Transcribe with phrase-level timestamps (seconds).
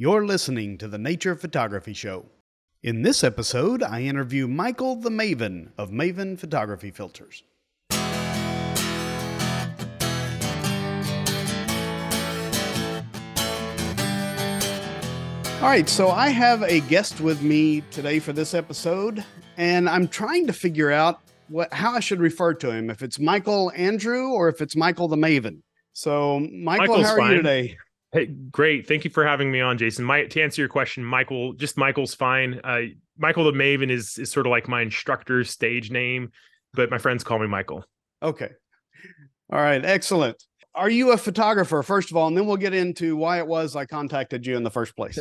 [0.00, 2.24] You're listening to the Nature Photography Show.
[2.82, 7.42] In this episode, I interview Michael the Maven of Maven Photography Filters.
[15.60, 19.22] All right, so I have a guest with me today for this episode,
[19.58, 22.88] and I'm trying to figure out what how I should refer to him.
[22.88, 25.60] If it's Michael Andrew or if it's Michael the Maven.
[25.92, 27.76] So, Michael, Michael's how are you today?
[28.12, 28.88] Hey, great.
[28.88, 30.04] Thank you for having me on, Jason.
[30.04, 32.60] My, to answer your question, Michael, just Michael's fine.
[32.64, 32.80] Uh,
[33.16, 36.32] Michael the Maven is is sort of like my instructor's stage name,
[36.74, 37.84] but my friends call me Michael.
[38.22, 38.48] Okay.
[39.52, 40.42] All right, excellent.
[40.74, 43.76] Are you a photographer, first of all, and then we'll get into why it was
[43.76, 45.18] I contacted you in the first place.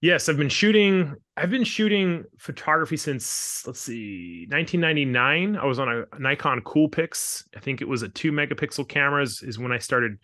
[0.00, 1.14] Yes, I've been shooting.
[1.36, 5.56] I've been shooting photography since let's see, 1999.
[5.56, 7.44] I was on a Nikon Coolpix.
[7.56, 10.18] I think it was a two megapixel cameras is when I started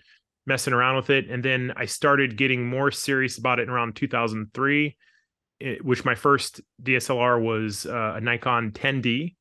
[0.47, 3.97] messing around with it, and then I started getting more serious about it in around
[3.97, 4.97] 2003,
[5.61, 9.37] it- which my first DSLR was uh, a Nikon 10D,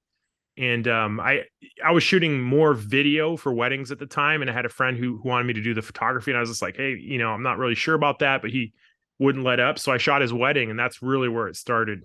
[0.57, 1.43] and um, I
[1.83, 4.97] I was shooting more video for weddings at the time, and I had a friend
[4.97, 7.17] who who wanted me to do the photography, and I was just like, hey, you
[7.17, 8.73] know, I'm not really sure about that, but he
[9.17, 9.79] wouldn't let up.
[9.79, 12.01] So I shot his wedding, and that's really where it started.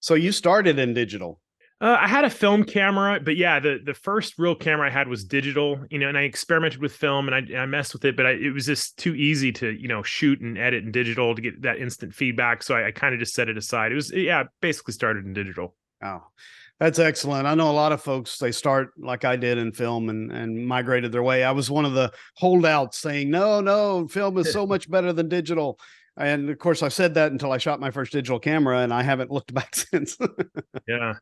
[0.00, 1.40] So you started in digital.
[1.80, 5.06] Uh, I had a film camera, but yeah, the the first real camera I had
[5.06, 8.04] was digital, you know, and I experimented with film and I, and I messed with
[8.04, 10.90] it, but I, it was just too easy to, you know, shoot and edit in
[10.90, 12.64] digital to get that instant feedback.
[12.64, 13.92] So I, I kind of just set it aside.
[13.92, 15.76] It was, yeah, basically started in digital.
[16.02, 16.24] Oh,
[16.80, 17.46] that's excellent.
[17.46, 20.66] I know a lot of folks, they start like I did in film and, and
[20.66, 21.44] migrated their way.
[21.44, 25.28] I was one of the holdouts saying, no, no, film is so much better than
[25.28, 25.78] digital.
[26.16, 29.04] And of course, I said that until I shot my first digital camera and I
[29.04, 30.18] haven't looked back since.
[30.88, 31.14] Yeah.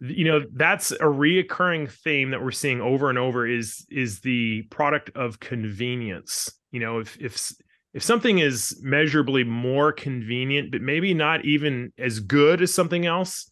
[0.00, 4.62] You know, that's a reoccurring theme that we're seeing over and over is is the
[4.70, 6.50] product of convenience.
[6.70, 7.52] You know, if if
[7.92, 13.50] if something is measurably more convenient, but maybe not even as good as something else,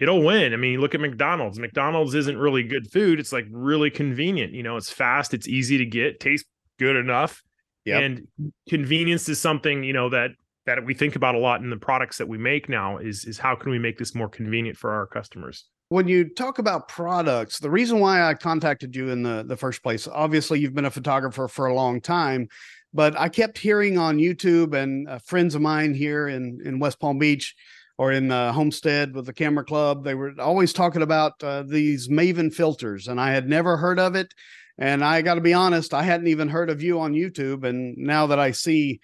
[0.00, 0.52] it'll win.
[0.52, 1.58] I mean, look at McDonald's.
[1.60, 3.20] McDonald's isn't really good food.
[3.20, 4.54] It's like really convenient.
[4.54, 6.48] You know, it's fast, it's easy to get, tastes
[6.78, 7.42] good enough.
[7.84, 8.02] Yep.
[8.02, 8.28] And
[8.68, 10.30] convenience is something, you know, that
[10.76, 13.38] that we think about a lot in the products that we make now is is
[13.38, 15.66] how can we make this more convenient for our customers?
[15.90, 19.82] when you talk about products, the reason why I contacted you in the, the first
[19.82, 22.48] place, obviously you've been a photographer for a long time,
[22.94, 27.00] but I kept hearing on YouTube and uh, friends of mine here in, in West
[27.00, 27.56] Palm Beach
[27.98, 32.08] or in uh, Homestead with the camera club, they were always talking about uh, these
[32.08, 34.32] Maven filters and I had never heard of it.
[34.78, 37.64] And I got to be honest, I hadn't even heard of you on YouTube.
[37.64, 39.00] And now that I see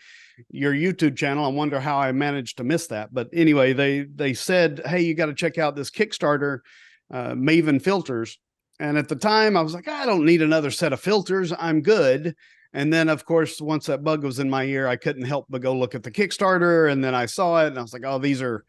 [0.51, 3.13] your YouTube channel, I wonder how I managed to miss that.
[3.13, 6.61] But anyway, they they said, "Hey, you got to check out this Kickstarter,
[7.11, 8.39] uh, Maven filters."
[8.79, 11.53] And at the time, I was like, "I don't need another set of filters.
[11.59, 12.35] I'm good."
[12.73, 15.63] And then, of course, once that bug was in my ear, I couldn't help but
[15.63, 18.19] go look at the Kickstarter, and then I saw it, and I was like, "Oh,
[18.19, 18.65] these are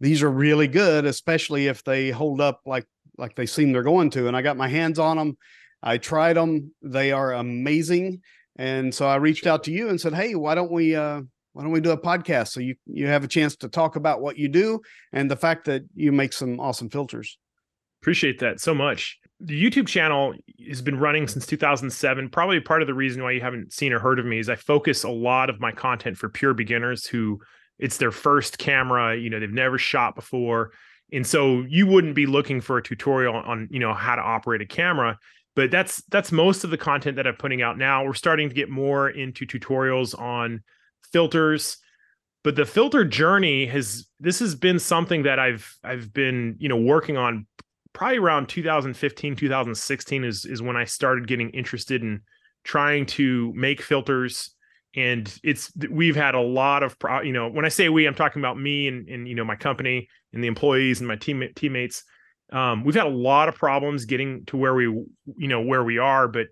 [0.00, 2.86] these are really good, especially if they hold up like
[3.16, 5.36] like they seem they're going to." And I got my hands on them.
[5.82, 8.22] I tried them; they are amazing.
[8.58, 11.62] And so I reached out to you and said, "Hey, why don't we uh why
[11.62, 14.36] don't we do a podcast so you you have a chance to talk about what
[14.36, 14.80] you do
[15.12, 17.38] and the fact that you make some awesome filters."
[18.02, 19.18] Appreciate that so much.
[19.40, 20.34] The YouTube channel
[20.68, 22.28] has been running since 2007.
[22.30, 24.56] Probably part of the reason why you haven't seen or heard of me is I
[24.56, 27.40] focus a lot of my content for pure beginners who
[27.78, 30.72] it's their first camera, you know, they've never shot before.
[31.12, 34.60] And so you wouldn't be looking for a tutorial on, you know, how to operate
[34.60, 35.18] a camera,
[35.58, 38.04] but that's that's most of the content that I'm putting out now.
[38.04, 40.62] We're starting to get more into tutorials on
[41.12, 41.78] filters,
[42.44, 46.76] but the filter journey has this has been something that I've I've been, you know,
[46.76, 47.48] working on
[47.92, 52.20] probably around 2015 2016 is is when i started getting interested in
[52.62, 54.54] trying to make filters
[54.94, 58.14] and it's we've had a lot of pro, you know when i say we i'm
[58.14, 61.42] talking about me and and you know my company and the employees and my team
[61.56, 62.04] teammates
[62.52, 65.98] um, we've had a lot of problems getting to where we you know where we
[65.98, 66.46] are but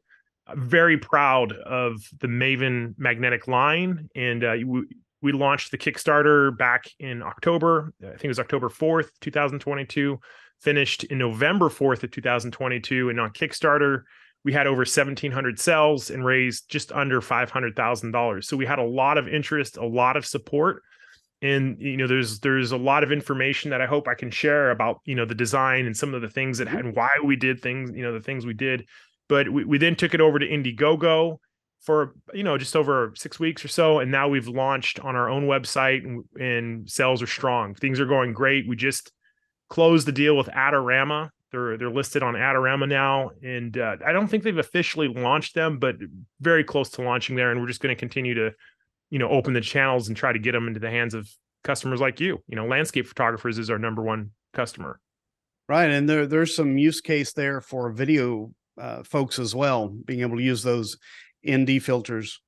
[0.54, 4.84] very proud of the maven magnetic line and uh, we,
[5.22, 10.18] we launched the kickstarter back in october i think it was october 4th 2022
[10.60, 13.10] finished in November 4th of 2022.
[13.10, 14.02] And on Kickstarter,
[14.44, 18.44] we had over 1,700 sales and raised just under $500,000.
[18.44, 20.82] So we had a lot of interest, a lot of support.
[21.46, 24.72] And you know, there's there's a lot of information that I hope I can share
[24.72, 27.62] about you know the design and some of the things that and why we did
[27.62, 28.86] things, you know, the things we did.
[29.28, 31.38] But we, we then took it over to Indiegogo
[31.82, 35.28] for you know just over six weeks or so, and now we've launched on our
[35.28, 37.74] own website and, and sales are strong.
[37.74, 38.68] Things are going great.
[38.68, 39.12] We just
[39.68, 41.30] closed the deal with Adorama.
[41.52, 45.78] They're they're listed on Adorama now, and uh, I don't think they've officially launched them,
[45.78, 45.94] but
[46.40, 47.52] very close to launching there.
[47.52, 48.52] And we're just going to continue to
[49.10, 51.28] you know open the channels and try to get them into the hands of
[51.64, 52.42] customers like you.
[52.48, 55.00] You know landscape photographers is our number one customer.
[55.68, 60.20] Right and there there's some use case there for video uh, folks as well being
[60.20, 60.96] able to use those
[61.48, 62.40] nd filters.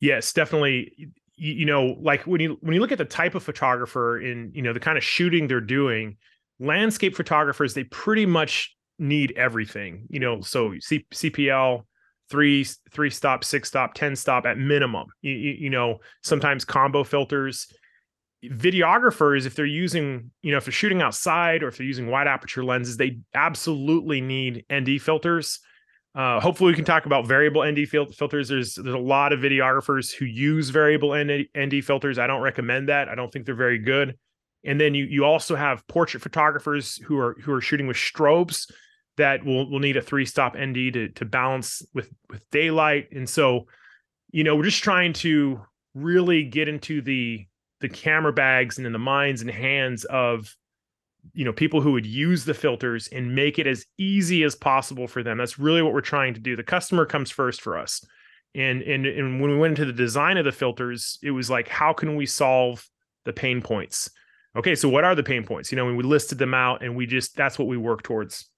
[0.00, 0.92] Yes definitely.
[1.36, 4.52] You, you know like when you when you look at the type of photographer in
[4.54, 6.16] you know the kind of shooting they're doing
[6.60, 11.84] landscape photographers they pretty much need everything you know so C- cpl
[12.30, 15.06] three three stop six stop 10 stop at minimum.
[15.20, 17.66] You, you, know sometimes combo filters.
[18.44, 22.26] Videographers if they're using you know if they're shooting outside or if they're using wide
[22.26, 25.60] aperture lenses they absolutely need nd filters.
[26.14, 28.48] Uh, hopefully we can talk about variable nd fil- filters.
[28.48, 32.18] There's there's a lot of videographers who use variable nd, ND filters.
[32.18, 33.08] I don't recommend that.
[33.08, 34.16] I don't think they're very good.
[34.64, 38.66] And then you you also have portrait photographers who are who are shooting with strobes
[39.16, 43.08] that will will need a three stop ND to to balance with with daylight.
[43.12, 43.66] And so,
[44.30, 45.60] you know, we're just trying to
[45.94, 47.46] really get into the
[47.80, 50.56] the camera bags and in the minds and hands of
[51.34, 55.06] you know people who would use the filters and make it as easy as possible
[55.06, 55.38] for them.
[55.38, 56.56] That's really what we're trying to do.
[56.56, 58.04] The customer comes first for us.
[58.54, 61.68] And and and when we went into the design of the filters it was like
[61.68, 62.86] how can we solve
[63.24, 64.10] the pain points?
[64.56, 65.70] Okay so what are the pain points?
[65.70, 68.48] You know we listed them out and we just that's what we work towards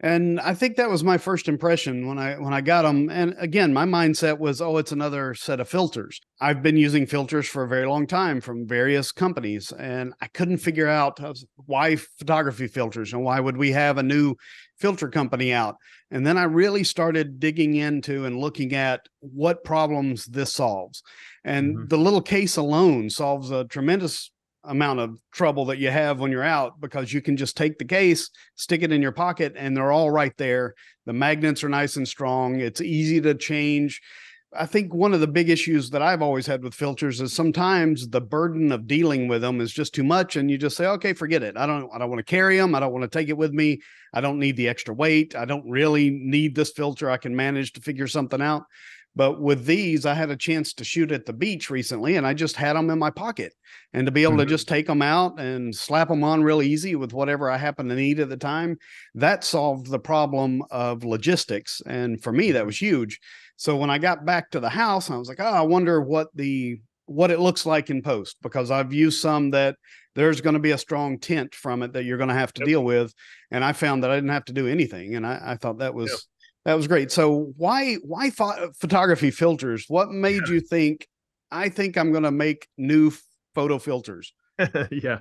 [0.00, 3.34] and i think that was my first impression when i when i got them and
[3.38, 6.20] again my mindset was oh it's another set of filters.
[6.38, 10.58] I've been using filters for a very long time from various companies and i couldn't
[10.58, 11.18] figure out
[11.66, 14.34] why photography filters and why would we have a new
[14.78, 15.76] filter company out?
[16.10, 21.02] And then i really started digging into and looking at what problems this solves.
[21.44, 21.86] And mm-hmm.
[21.88, 24.30] the little case alone solves a tremendous
[24.66, 27.84] amount of trouble that you have when you're out because you can just take the
[27.84, 30.74] case, stick it in your pocket, and they're all right there.
[31.06, 32.60] The magnets are nice and strong.
[32.60, 34.00] It's easy to change.
[34.58, 38.08] I think one of the big issues that I've always had with filters is sometimes
[38.08, 41.12] the burden of dealing with them is just too much, and you just say, "Okay,
[41.12, 41.56] forget it.
[41.56, 41.90] I don't.
[41.92, 42.74] I don't want to carry them.
[42.74, 43.80] I don't want to take it with me.
[44.14, 45.34] I don't need the extra weight.
[45.34, 47.10] I don't really need this filter.
[47.10, 48.64] I can manage to figure something out."
[49.16, 52.34] But with these, I had a chance to shoot at the beach recently and I
[52.34, 53.54] just had them in my pocket.
[53.94, 54.40] And to be able mm-hmm.
[54.40, 57.88] to just take them out and slap them on real easy with whatever I happen
[57.88, 58.76] to need at the time,
[59.14, 61.80] that solved the problem of logistics.
[61.86, 63.18] And for me, that was huge.
[63.56, 66.28] So when I got back to the house, I was like, oh, I wonder what
[66.34, 69.76] the what it looks like in post because I've used some that
[70.16, 72.62] there's going to be a strong tint from it that you're going to have to
[72.62, 72.66] yep.
[72.66, 73.14] deal with.
[73.52, 75.14] And I found that I didn't have to do anything.
[75.14, 76.18] And I, I thought that was yep
[76.66, 77.12] that was great.
[77.12, 79.84] So why why pho- photography filters?
[79.86, 80.54] What made yeah.
[80.54, 81.06] you think
[81.52, 83.12] I think I'm going to make new
[83.54, 84.34] photo filters?
[84.90, 85.20] yeah.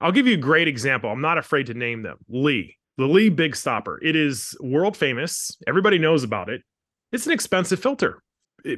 [0.00, 1.10] I'll give you a great example.
[1.10, 2.18] I'm not afraid to name them.
[2.28, 4.00] Lee, the Lee Big Stopper.
[4.02, 5.56] It is world famous.
[5.68, 6.62] Everybody knows about it.
[7.12, 8.20] It's an expensive filter.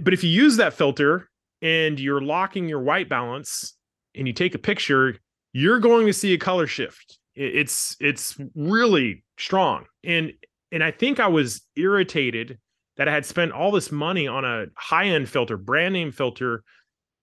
[0.02, 1.30] But if you use that filter
[1.62, 3.74] and you're locking your white balance
[4.14, 5.16] and you take a picture,
[5.54, 7.18] you're going to see a color shift.
[7.34, 9.86] It's it's really strong.
[10.04, 10.34] And
[10.76, 12.58] and I think I was irritated
[12.98, 16.62] that I had spent all this money on a high end filter, brand name filter.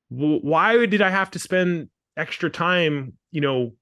[0.09, 3.73] Why did I have to spend extra time, you know,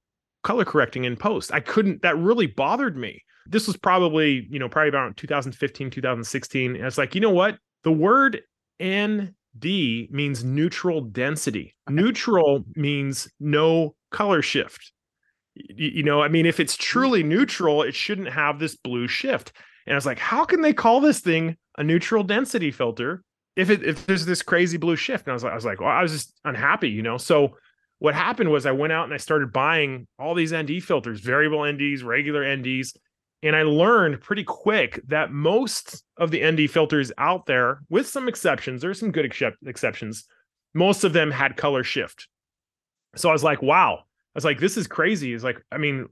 [0.43, 1.53] color correcting in post?
[1.53, 3.23] I couldn't, that really bothered me.
[3.47, 6.75] This was probably, you know, probably about 2015, 2016.
[6.75, 7.57] And it's like, you know what?
[7.85, 8.41] The word
[8.83, 9.31] ND
[9.63, 11.77] means neutral density.
[11.89, 14.91] Neutral means no color shift
[15.55, 16.83] you know, I mean, if it's mm-hmm.
[16.83, 19.51] truly neutral, it shouldn't have this blue shift.
[19.85, 23.23] And I was like, how can they call this thing a neutral density filter
[23.55, 25.25] if it if there's this crazy blue shift?
[25.25, 27.17] And I was like, I was like, well, I was just unhappy, you know.
[27.17, 27.57] So
[27.99, 31.59] what happened was I went out and I started buying all these ND filters, variable
[31.59, 32.95] NDs, regular NDs.
[33.43, 38.27] And I learned pretty quick that most of the ND filters out there, with some
[38.27, 40.25] exceptions, there's some good ex- exceptions,
[40.73, 42.27] most of them had color shift.
[43.15, 44.03] So I was like, wow,
[44.37, 45.33] was like, this is crazy.
[45.33, 46.07] It's like, I mean,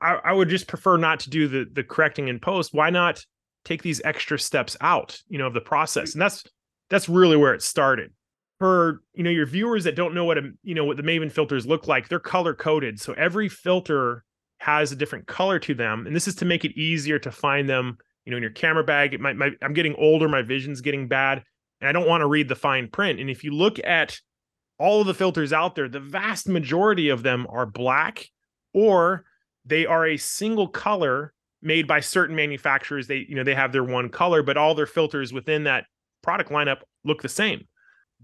[0.00, 2.72] I, I would just prefer not to do the the correcting in post.
[2.72, 3.22] Why not
[3.64, 6.14] take these extra steps out, you know, of the process?
[6.14, 6.44] And that's
[6.88, 8.12] that's really where it started.
[8.58, 11.32] For you know your viewers that don't know what a you know what the Maven
[11.32, 13.00] filters look like, they're color coded.
[13.00, 14.24] So every filter
[14.58, 17.68] has a different color to them, and this is to make it easier to find
[17.68, 17.98] them.
[18.26, 19.14] You know, in your camera bag.
[19.14, 21.42] It might, might I'm getting older, my vision's getting bad,
[21.80, 23.18] and I don't want to read the fine print.
[23.18, 24.18] And if you look at
[24.80, 28.26] all of the filters out there, the vast majority of them are black
[28.72, 29.26] or
[29.66, 33.06] they are a single color made by certain manufacturers.
[33.06, 35.84] They, you know, they have their one color, but all their filters within that
[36.22, 37.68] product lineup look the same.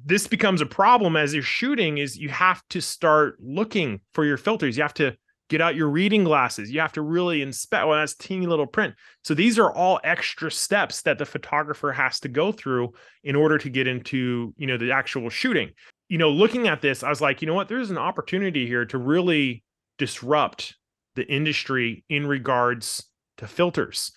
[0.03, 4.39] This becomes a problem as you're shooting is you have to start looking for your
[4.39, 4.79] filters.
[4.79, 5.15] You have to
[5.49, 6.71] get out your reading glasses.
[6.71, 7.87] You have to really inspect.
[7.87, 8.95] Well, that's teeny little print.
[9.23, 12.95] So these are all extra steps that the photographer has to go through
[13.25, 15.71] in order to get into, you know, the actual shooting.
[16.09, 17.69] You know, looking at this, I was like, you know what?
[17.69, 19.65] There's an opportunity here to really
[19.99, 20.77] disrupt
[21.15, 23.05] the industry in regards
[23.39, 24.13] to filters.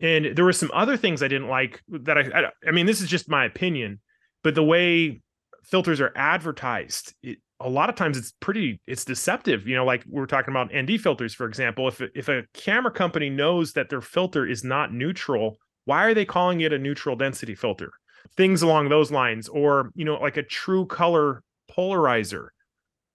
[0.00, 3.00] And there were some other things I didn't like that I, I, I mean, this
[3.00, 4.00] is just my opinion,
[4.42, 5.22] but the way
[5.64, 9.66] filters are advertised, it, a lot of times it's pretty, it's deceptive.
[9.66, 11.88] You know, like we are talking about ND filters, for example.
[11.88, 16.24] If if a camera company knows that their filter is not neutral, why are they
[16.24, 17.92] calling it a neutral density filter?
[18.36, 22.48] Things along those lines, or you know, like a true color polarizer.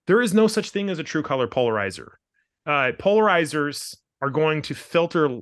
[0.08, 2.08] There is no such thing as a true color polarizer.
[2.66, 5.40] Uh, polarizers are going to filter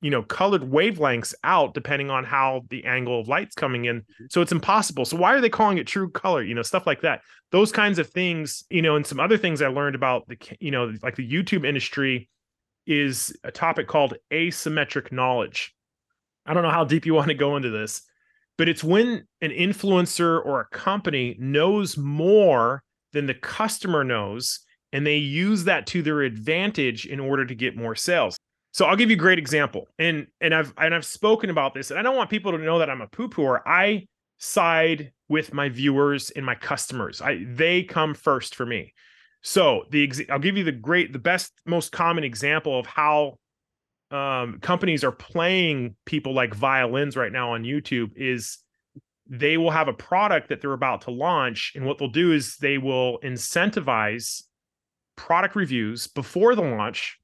[0.00, 4.26] you know colored wavelengths out depending on how the angle of light's coming in mm-hmm.
[4.30, 7.00] so it's impossible so why are they calling it true color you know stuff like
[7.00, 7.20] that
[7.50, 10.70] those kinds of things you know and some other things i learned about the you
[10.70, 12.28] know like the youtube industry
[12.86, 15.74] is a topic called asymmetric knowledge
[16.46, 18.02] i don't know how deep you want to go into this
[18.58, 24.60] but it's when an influencer or a company knows more than the customer knows
[24.92, 28.36] and they use that to their advantage in order to get more sales
[28.72, 29.88] so I'll give you a great example.
[29.98, 32.78] And and I've and I've spoken about this, and I don't want people to know
[32.78, 33.60] that I'm a poo-pooer.
[33.66, 34.06] I
[34.38, 37.20] side with my viewers and my customers.
[37.20, 38.94] I they come first for me.
[39.42, 43.38] So the I'll give you the great, the best, most common example of how
[44.10, 48.58] um, companies are playing people like violins right now on YouTube is
[49.28, 52.56] they will have a product that they're about to launch, and what they'll do is
[52.56, 54.42] they will incentivize
[55.16, 57.18] product reviews before the launch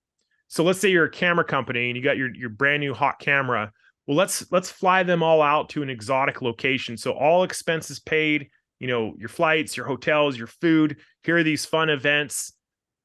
[0.55, 3.19] so let's say you're a camera company and you got your your brand new hot
[3.19, 3.73] camera.
[4.07, 6.97] Well, let's let's fly them all out to an exotic location.
[6.97, 8.49] So all expenses paid,
[8.79, 10.99] you know, your flights, your hotels, your food.
[11.25, 12.53] Here are these fun events,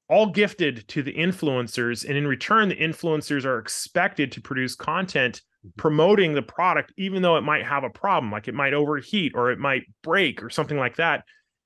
[0.09, 2.07] all gifted to the influencers.
[2.07, 5.69] And in return, the influencers are expected to produce content mm-hmm.
[5.77, 9.51] promoting the product, even though it might have a problem, like it might overheat or
[9.51, 11.23] it might break or something like that.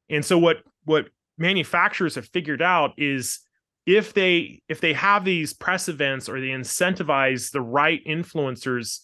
[0.09, 1.07] And so what what
[1.37, 3.39] manufacturers have figured out is
[3.85, 8.99] if they if they have these press events or they incentivize the right influencers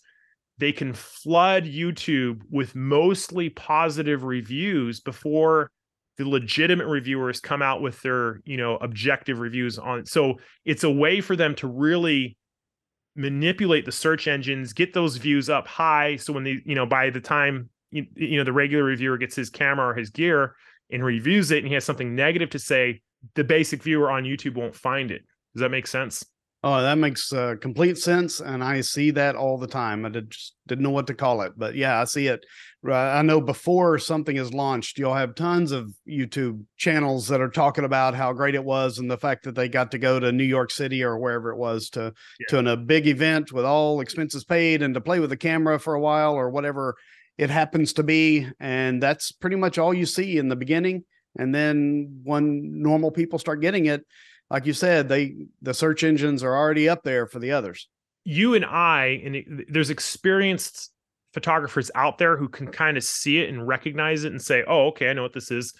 [0.57, 5.71] they can flood youtube with mostly positive reviews before
[6.19, 10.35] the legitimate reviewers come out with their you know objective reviews on so
[10.65, 12.37] it's a way for them to really
[13.15, 17.09] manipulate the search engines get those views up high so when they you know by
[17.09, 20.55] the time you, you know the regular reviewer gets his camera or his gear
[20.91, 23.01] and reviews it and he has something negative to say
[23.35, 25.23] the basic viewer on YouTube won't find it.
[25.53, 26.25] Does that make sense?
[26.61, 30.05] Oh, that makes uh, complete sense, and I see that all the time.
[30.05, 32.45] I did, just didn't know what to call it, but yeah, I see it.
[32.85, 37.85] I know before something is launched, you'll have tons of YouTube channels that are talking
[37.85, 40.43] about how great it was and the fact that they got to go to New
[40.43, 42.47] York City or wherever it was to yeah.
[42.49, 45.79] to an, a big event with all expenses paid and to play with the camera
[45.79, 46.95] for a while or whatever
[47.37, 51.05] it happens to be, and that's pretty much all you see in the beginning
[51.37, 54.03] and then when normal people start getting it
[54.49, 57.87] like you said they the search engines are already up there for the others.
[58.23, 60.91] You and i and there's experienced
[61.33, 64.87] photographers out there who can kind of see it and recognize it and say oh
[64.87, 65.73] okay i know what this is.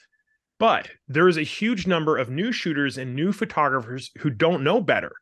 [0.60, 4.82] But there is a huge number of new shooters and new photographers who don't know
[4.82, 5.14] better.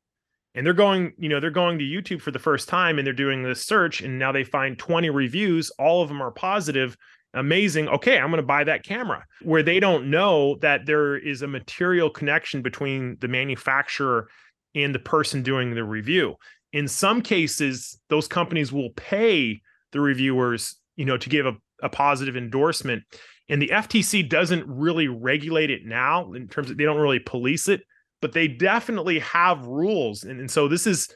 [0.55, 3.13] And they're going you know they're going to youtube for the first time and they're
[3.13, 6.97] doing this search and now they find 20 reviews all of them are positive
[7.33, 7.87] amazing.
[7.89, 9.23] Okay, I'm going to buy that camera.
[9.41, 14.27] Where they don't know that there is a material connection between the manufacturer
[14.75, 16.35] and the person doing the review.
[16.73, 21.89] In some cases, those companies will pay the reviewers, you know, to give a, a
[21.89, 23.03] positive endorsement.
[23.49, 27.67] And the FTC doesn't really regulate it now in terms of they don't really police
[27.69, 27.81] it,
[28.21, 30.23] but they definitely have rules.
[30.23, 31.07] And, and so this is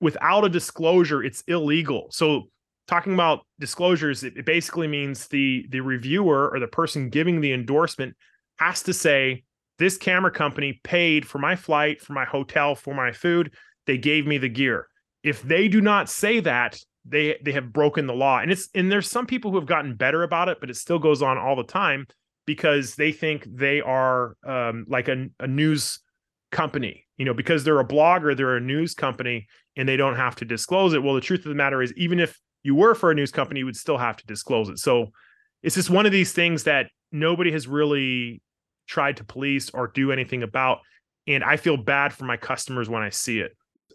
[0.00, 2.08] without a disclosure, it's illegal.
[2.10, 2.48] So
[2.88, 7.52] talking about disclosures, it, it basically means the the reviewer or the person giving the
[7.52, 8.16] endorsement
[8.58, 9.44] has to say
[9.78, 13.54] this camera company paid for my flight, for my hotel, for my food.
[13.86, 14.88] They gave me the gear.
[15.22, 18.40] If they do not say that, they they have broken the law.
[18.40, 20.98] And it's and there's some people who have gotten better about it, but it still
[20.98, 22.06] goes on all the time
[22.46, 26.00] because they think they are um, like a, a news
[26.50, 27.04] company.
[27.18, 30.44] You know, because they're a blogger, they're a news company, and they don't have to
[30.44, 31.02] disclose it.
[31.02, 33.60] Well, the truth of the matter is, even if you were for a news company,
[33.60, 34.78] you would still have to disclose it.
[34.78, 35.12] So
[35.62, 38.42] it's just one of these things that nobody has really
[38.86, 40.78] tried to police or do anything about.
[41.26, 43.52] And I feel bad for my customers when I see it.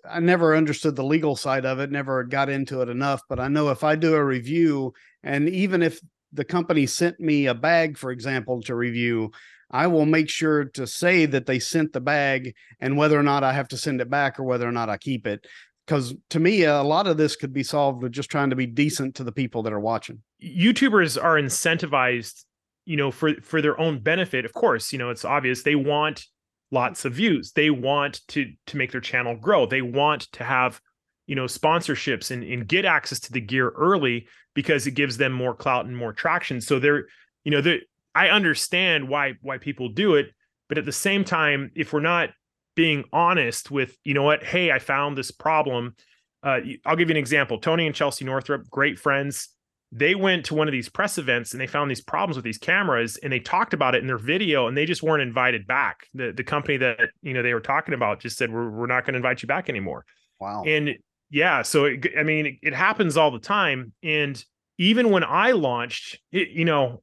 [0.10, 3.22] I never understood the legal side of it, never got into it enough.
[3.29, 4.93] But I know if I do a review,
[5.24, 6.00] and even if
[6.34, 9.32] the company sent me a bag, for example, to review,
[9.72, 13.43] I will make sure to say that they sent the bag and whether or not
[13.43, 15.48] I have to send it back or whether or not I keep it
[15.86, 18.66] because to me a lot of this could be solved with just trying to be
[18.66, 20.20] decent to the people that are watching.
[20.44, 22.44] Youtubers are incentivized
[22.86, 26.25] you know for for their own benefit of course you know it's obvious they want
[26.74, 27.52] lots of views.
[27.54, 29.66] They want to to make their channel grow.
[29.66, 30.82] They want to have
[31.28, 35.32] you know sponsorships and, and get access to the gear early because it gives them
[35.32, 36.60] more clout and more traction.
[36.60, 37.06] So they're
[37.44, 37.82] you know they
[38.16, 40.28] i understand why why people do it
[40.70, 42.30] but at the same time if we're not
[42.75, 44.44] being honest with you know what?
[44.44, 45.96] Hey i found this problem.
[46.42, 47.58] Uh, i'll give you an example.
[47.60, 49.50] Tony and chelsea northrup great friends.
[49.96, 52.58] They went to one of these press events and they found these problems with these
[52.58, 56.08] cameras and they talked about it in their video and they just weren't invited back.
[56.13, 59.06] The the company that you know they were talking about just said we're, we're not
[59.06, 60.06] going to invite you back anymore.
[60.39, 60.63] Wow.
[60.65, 60.96] And
[61.34, 63.92] yeah so it, i mean it, it, happens all the time.
[64.03, 64.44] And
[64.77, 67.01] even when i launched it, you know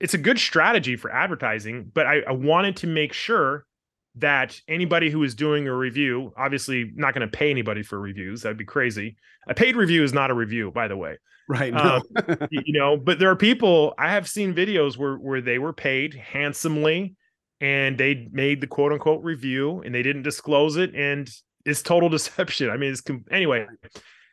[0.00, 3.66] it's a good strategy for advertising but I, I wanted to make sure
[4.16, 8.42] that anybody who is doing a review obviously not going to pay anybody for reviews
[8.42, 9.16] that'd be crazy.
[9.48, 11.18] A paid review is not a review by the way.
[11.48, 12.02] Right no.
[12.28, 15.72] um, you know but there are people i have seen videos where where they were
[15.72, 17.16] paid handsomely
[17.60, 21.28] and they made the quote unquote review and they didn't disclose it and
[21.64, 22.70] it's total deception.
[22.70, 23.66] I mean it's anyway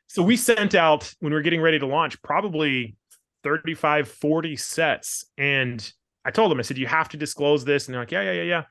[0.08, 2.96] so we sent out when we were getting ready to launch probably
[3.44, 5.94] 35 40 sets and
[6.26, 8.34] i told them i said you have to disclose this and they're like yeah yeah
[8.34, 8.64] yeah yeah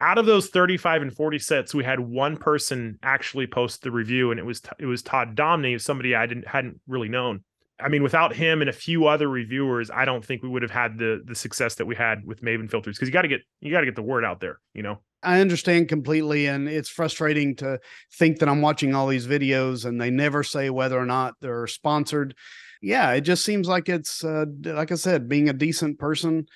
[0.00, 4.30] out of those 35 and 40 sets we had one person actually post the review
[4.30, 7.42] and it was it was todd Dominey somebody i didn't hadn't really known
[7.78, 10.70] I mean, without him and a few other reviewers, I don't think we would have
[10.70, 13.42] had the the success that we had with Maven filters because you got to get
[13.60, 14.60] you got to get the word out there.
[14.72, 15.00] You know.
[15.22, 17.80] I understand completely, and it's frustrating to
[18.14, 21.66] think that I'm watching all these videos and they never say whether or not they're
[21.66, 22.34] sponsored.
[22.80, 26.46] Yeah, it just seems like it's uh, like I said, being a decent person,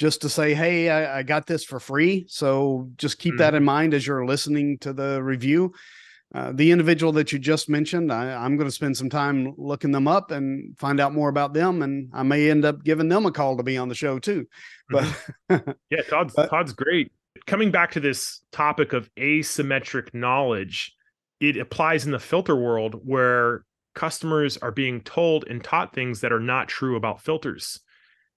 [0.00, 3.38] just to say, "Hey, I, I got this for free," so just keep mm-hmm.
[3.38, 5.74] that in mind as you're listening to the review.
[6.34, 9.90] Uh, the individual that you just mentioned, I, am going to spend some time looking
[9.90, 13.26] them up and find out more about them, and I may end up giving them
[13.26, 14.46] a call to be on the show too.
[14.88, 15.04] But
[15.50, 15.72] mm-hmm.
[15.90, 17.12] yeah, Todd's but, Todd's great.
[17.46, 20.94] Coming back to this topic of asymmetric knowledge,
[21.40, 26.32] it applies in the filter world where customers are being told and taught things that
[26.32, 27.80] are not true about filters.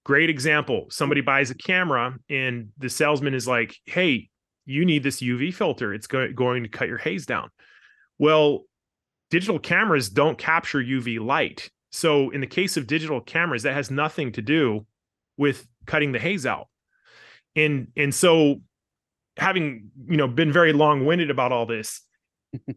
[0.05, 4.29] Great example: somebody buys a camera, and the salesman is like, "Hey,
[4.65, 5.93] you need this UV filter.
[5.93, 7.49] It's go- going to cut your haze down."
[8.19, 8.65] Well,
[9.29, 11.69] digital cameras don't capture UV light.
[11.91, 14.85] So in the case of digital cameras, that has nothing to do
[15.37, 16.67] with cutting the haze out.
[17.55, 18.61] And and so
[19.37, 22.01] having, you know, been very long-winded about all this,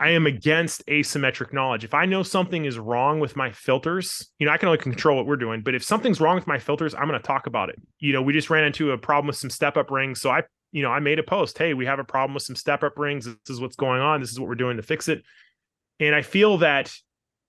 [0.01, 1.85] I am against asymmetric knowledge.
[1.85, 5.17] If I know something is wrong with my filters, you know, I can only control
[5.17, 7.69] what we're doing, but if something's wrong with my filters, I'm going to talk about
[7.69, 7.81] it.
[7.99, 10.21] You know, we just ran into a problem with some step up rings.
[10.21, 12.57] So I you know, I made a post, hey, we have a problem with some
[12.57, 13.25] step up rings.
[13.25, 14.21] This is what's going on.
[14.21, 15.23] This is what we're doing to fix it.
[16.01, 16.93] And I feel that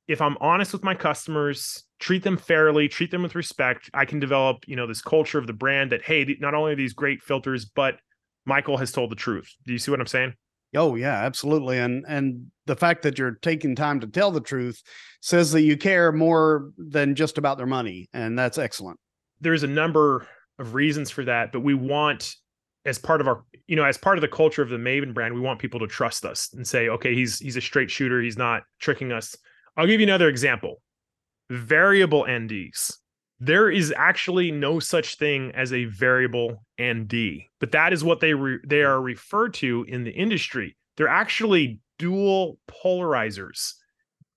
[0.08, 4.20] if I'm honest with my customers, treat them fairly, treat them with respect, I can
[4.20, 7.22] develop, you know, this culture of the brand that hey, not only are these great
[7.22, 8.00] filters, but
[8.46, 9.54] Michael has told the truth.
[9.66, 10.34] Do you see what I'm saying?
[10.76, 11.80] Oh yeah, absolutely.
[11.80, 14.82] And and the fact that you're taking time to tell the truth
[15.22, 19.00] says that you care more than just about their money, and that's excellent.
[19.40, 20.28] There's a number
[20.60, 22.36] of reasons for that, but we want
[22.88, 25.34] as part of our you know as part of the culture of the maven brand
[25.34, 28.38] we want people to trust us and say okay he's he's a straight shooter he's
[28.38, 29.36] not tricking us
[29.76, 30.82] i'll give you another example
[31.50, 32.94] variable nds
[33.40, 38.34] there is actually no such thing as a variable nd but that is what they
[38.34, 40.76] re- they are referred to in the industry.
[40.96, 43.74] They're actually dual polarizers.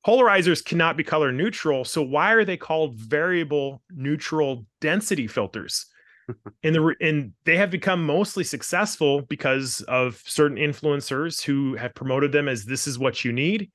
[0.06, 5.86] Polarizers cannot be color neutral so why are they called variable neutral density filters?
[6.62, 12.30] And the and they have become mostly successful because of certain influencers who have promoted
[12.30, 13.68] them as this is what you need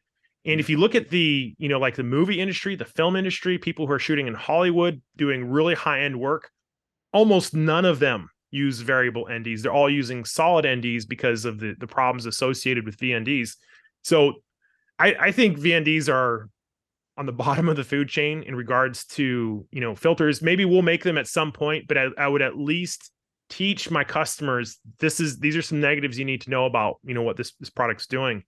[0.46, 3.58] and if you look at the you know like the movie industry the film industry
[3.58, 6.50] people who are shooting in hollywood doing really high end work
[7.14, 11.76] almost none of them use variable nds they're all using solid nds because of the
[11.80, 13.56] the problems associated with vnds
[14.02, 14.34] so
[15.00, 16.50] i i think vnds are
[17.18, 20.42] on the bottom of the food chain in regards to you know filters.
[20.42, 23.12] Maybe we'll make them at some point but I, I, would at least
[23.50, 27.14] teach my customers this is these are some negatives you need to know about you
[27.14, 28.44] know what this this product's doing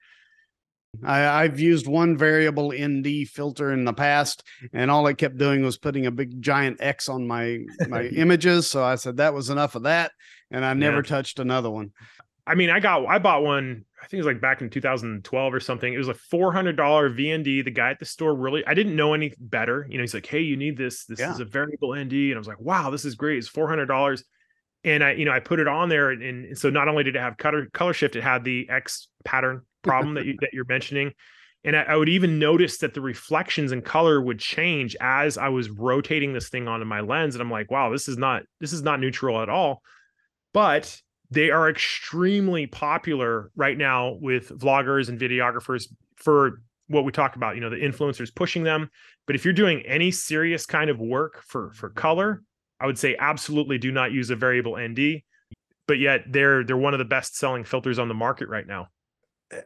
[1.03, 5.63] I, I've used one variable ND filter in the past, and all it kept doing
[5.63, 8.67] was putting a big giant X on my my images.
[8.67, 10.11] So I said that was enough of that,
[10.51, 11.03] and I never yeah.
[11.03, 11.91] touched another one.
[12.47, 13.83] I mean, I got I bought one.
[14.01, 15.91] I think it was like back in 2012 or something.
[15.93, 17.65] It was a $400 VND.
[17.65, 19.85] The guy at the store really, I didn't know any better.
[19.89, 21.05] You know, he's like, "Hey, you need this.
[21.05, 21.33] This yeah.
[21.33, 23.37] is a variable ND," and I was like, "Wow, this is great.
[23.37, 24.23] It's $400."
[24.83, 27.15] And I, you know, I put it on there, and, and so not only did
[27.15, 30.65] it have color color shift, it had the X pattern problem that you that you're
[30.65, 31.11] mentioning,
[31.63, 35.49] And I, I, would even notice that the reflections and color would change as I
[35.49, 37.35] was rotating this thing onto my lens.
[37.35, 39.81] And I'm like, wow, this is not this is not neutral at all.
[40.53, 47.35] But they are extremely popular right now with vloggers and videographers for what we talk
[47.35, 48.89] about, you know, the influencers pushing them.
[49.25, 52.43] But if you're doing any serious kind of work for for color,
[52.79, 55.21] I would say absolutely do not use a variable ND.
[55.87, 58.87] But yet they're they're one of the best selling filters on the market right now.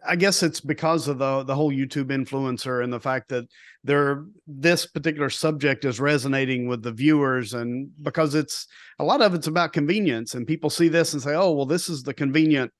[0.07, 3.45] I guess it's because of the the whole YouTube influencer and the fact that
[3.83, 8.67] they're this particular subject is resonating with the viewers and because it's
[8.99, 11.89] a lot of it's about convenience and people see this and say, "Oh, well this
[11.89, 12.71] is the convenient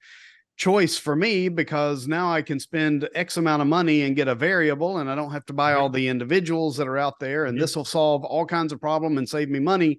[0.57, 4.35] choice for me because now I can spend X amount of money and get a
[4.35, 5.81] variable and I don't have to buy mm-hmm.
[5.81, 7.61] all the individuals that are out there and mm-hmm.
[7.61, 9.97] this will solve all kinds of problem and save me money."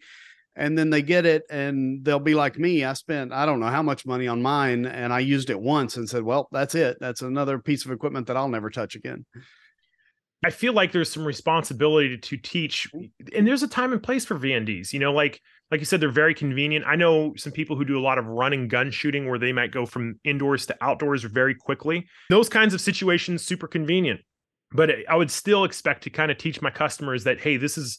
[0.56, 3.66] And then they get it and they'll be like me i spent i don't know
[3.66, 6.98] how much money on mine and i used it once and said well that's it.
[7.00, 9.24] That's another piece of equipment that i'll never touch again.
[10.44, 12.90] I feel like there's some responsibility to teach
[13.34, 15.40] and there's a time and place for vnds you know like
[15.72, 16.84] like you said they're very convenient.
[16.86, 19.72] I know some people who do a lot of running gun shooting where they might
[19.72, 22.06] go from indoors to outdoors very quickly.
[22.28, 24.20] Those kinds of situations super convenient.
[24.74, 27.98] But i would still expect to kind of teach my customers that hey this is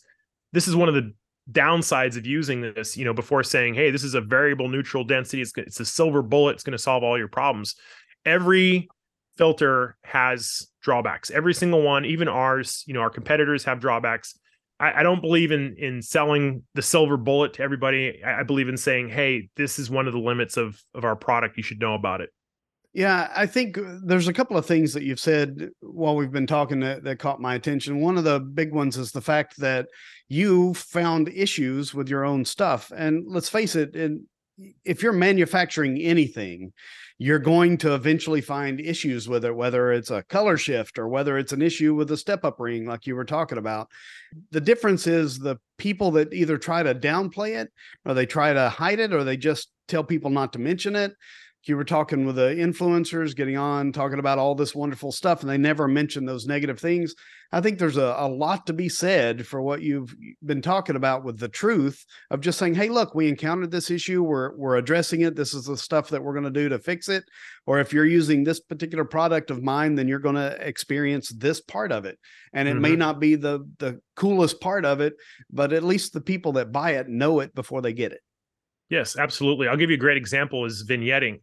[0.54, 1.14] this is one of the
[1.52, 5.42] downsides of using this, you know, before saying, hey, this is a variable neutral density,
[5.42, 7.76] it's, it's a silver bullet, it's going to solve all your problems.
[8.26, 8.88] Every
[9.38, 11.32] filter has drawbacks.
[11.32, 14.38] Every single one, even ours, you know, our competitors have drawbacks.
[14.80, 18.24] I, I don't believe in in selling the silver bullet to everybody.
[18.24, 21.16] I, I believe in saying, hey, this is one of the limits of of our
[21.16, 21.58] product.
[21.58, 22.30] You should know about it.
[22.94, 26.48] Yeah, I think uh, there's a couple of things that you've said while we've been
[26.48, 28.02] talking that, that, caught my attention.
[28.02, 29.88] One of the big ones is the fact that
[30.30, 32.92] you found issues with your own stuff.
[32.96, 34.28] And let's face it, in,
[34.86, 36.72] if you're manufacturing anything,
[37.18, 41.40] you're going to eventually find issues with it, whether it's a color shift or whether
[41.40, 43.88] it's an issue with a step up ring, like you were talking about.
[44.52, 47.72] The difference is the people that either try to downplay it
[48.06, 51.14] or they try to hide it or they just tell people not to mention it
[51.68, 55.50] you were talking with the influencers getting on talking about all this wonderful stuff and
[55.50, 57.16] they never mention those negative things
[57.52, 60.14] i think there's a, a lot to be said for what you've
[60.46, 64.24] been talking about with the truth of just saying hey look we encountered this issue
[64.24, 67.10] we're we're addressing it this is the stuff that we're going to do to fix
[67.10, 67.24] it
[67.66, 71.62] or if you're using this particular product of mine then you're going to experience this
[71.62, 72.18] part of it
[72.54, 72.82] and it mm-hmm.
[72.82, 75.14] may not be the the coolest part of it
[75.50, 78.22] but at least the people that buy it know it before they get it
[78.90, 79.68] Yes, absolutely.
[79.68, 81.40] I'll give you a great example is vignetting.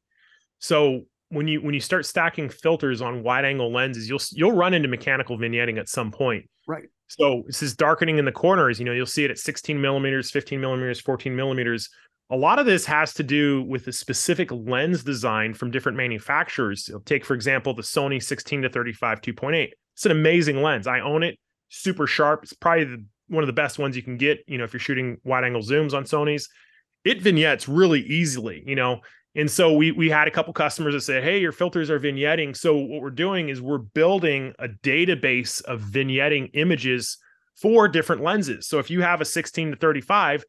[0.61, 4.75] So when you when you start stacking filters on wide angle lenses, you'll you'll run
[4.75, 6.49] into mechanical vignetting at some point.
[6.69, 6.85] Right.
[7.09, 8.79] So this is darkening in the corners.
[8.79, 11.89] You know, you'll see it at 16 millimeters, 15 millimeters, 14 millimeters.
[12.33, 16.89] A lot of this has to do with the specific lens design from different manufacturers.
[17.05, 19.71] take, for example, the Sony 16 to 35 2.8.
[19.95, 20.87] It's an amazing lens.
[20.87, 21.37] I own it.
[21.69, 22.45] Super sharp.
[22.45, 24.39] It's probably the, one of the best ones you can get.
[24.47, 26.49] You know, if you're shooting wide angle zooms on Sony's,
[27.05, 28.63] it vignettes really easily.
[28.65, 29.01] You know,
[29.37, 32.57] and so we we had a couple customers that said, "Hey, your filters are vignetting."
[32.57, 37.17] So what we're doing is we're building a database of vignetting images
[37.61, 38.67] for different lenses.
[38.67, 40.45] So if you have a 16 to 35,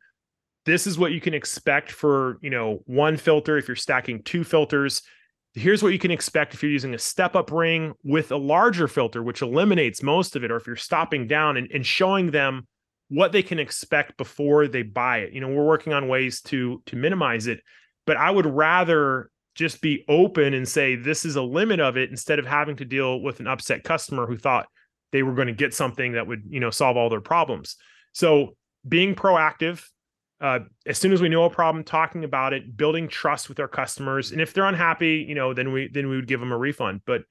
[0.66, 4.44] this is what you can expect for, you know, one filter if you're stacking two
[4.44, 5.02] filters.
[5.54, 8.88] Here's what you can expect if you're using a step up ring with a larger
[8.88, 12.68] filter, which eliminates most of it, or if you're stopping down and, and showing them
[13.10, 15.34] what they can expect before they buy it.
[15.34, 17.60] You know, we're working on ways to to minimize it
[18.06, 22.10] but I would rather just be open and say this is a limit of it
[22.10, 24.68] instead of having to deal with an upset customer who thought
[25.12, 27.76] they were going to get something that would you know solve all their problems.
[28.14, 28.56] So
[28.88, 29.84] being proactive
[30.40, 33.68] uh, as soon as we know a problem talking about it building trust with our
[33.68, 36.58] customers and if they're unhappy you know then we then we would give them a
[36.58, 37.02] refund.
[37.06, 37.24] But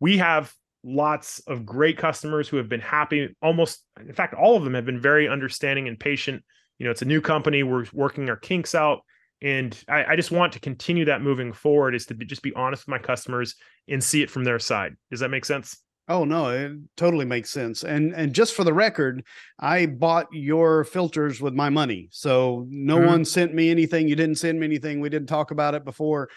[0.00, 4.64] we have lots of great customers who have been happy almost in fact all of
[4.64, 6.42] them have been very understanding and patient.
[6.78, 9.00] You know it's a new company we're working our kinks out
[9.42, 12.54] and I, I, just want to continue that moving forward is to be, just be
[12.54, 13.54] honest with my customers
[13.88, 14.96] and see it from their side.
[15.10, 15.78] Does that make sense?
[16.08, 17.82] Oh no it totally makes sense.
[17.82, 19.24] And and just for the record
[19.58, 22.08] i bought your filters with my money.
[22.12, 23.06] So no mm-hmm.
[23.06, 24.08] one sent me anything.
[24.08, 25.00] You didn't send me anything.
[25.00, 26.28] We didn't talk about it before.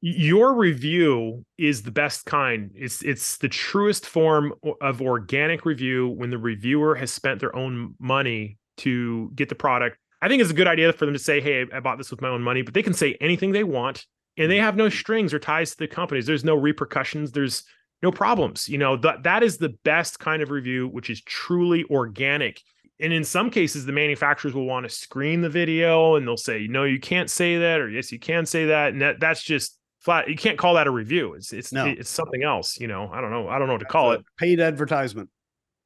[0.00, 2.70] Your review is the best kind.
[2.74, 7.94] It's it's the truest form of organic review when the reviewer has spent their own
[7.98, 11.40] money to get the product I think it's a good idea for them to say,
[11.40, 14.06] "Hey, I bought this with my own money," but they can say anything they want,
[14.36, 14.64] and they mm-hmm.
[14.64, 16.26] have no strings or ties to the companies.
[16.26, 17.32] There's no repercussions.
[17.32, 17.64] There's
[18.02, 18.68] no problems.
[18.68, 22.60] You know that that is the best kind of review, which is truly organic.
[22.98, 26.66] And in some cases, the manufacturers will want to screen the video, and they'll say,
[26.66, 29.78] "No, you can't say that," or "Yes, you can say that," and that that's just
[30.00, 30.30] flat.
[30.30, 31.34] You can't call that a review.
[31.34, 31.84] It's it's No.
[31.84, 32.80] it's something else.
[32.80, 33.48] You know, I don't know.
[33.48, 34.24] I don't know what to call it.
[34.38, 35.28] Paid advertisement.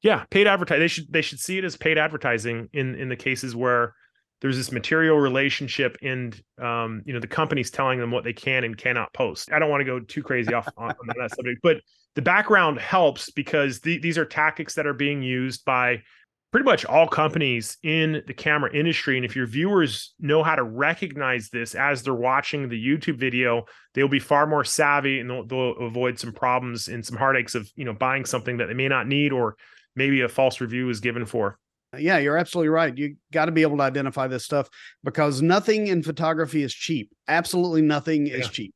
[0.03, 0.81] Yeah, paid advertising.
[0.81, 3.95] They should they should see it as paid advertising in in the cases where
[4.40, 8.64] there's this material relationship and um you know the company's telling them what they can
[8.64, 9.53] and cannot post.
[9.53, 11.81] I don't want to go too crazy off on, on that subject, but
[12.16, 16.03] the background helps because the, these are tactics that are being used by
[16.50, 20.64] pretty much all companies in the camera industry and if your viewers know how to
[20.64, 25.46] recognize this as they're watching the youtube video they'll be far more savvy and they'll,
[25.46, 28.88] they'll avoid some problems and some heartaches of you know buying something that they may
[28.88, 29.57] not need or
[29.94, 31.57] maybe a false review is given for
[31.98, 32.96] Yeah, you're absolutely right.
[32.96, 34.68] You got to be able to identify this stuff
[35.03, 37.11] because nothing in photography is cheap.
[37.26, 38.74] Absolutely nothing is cheap.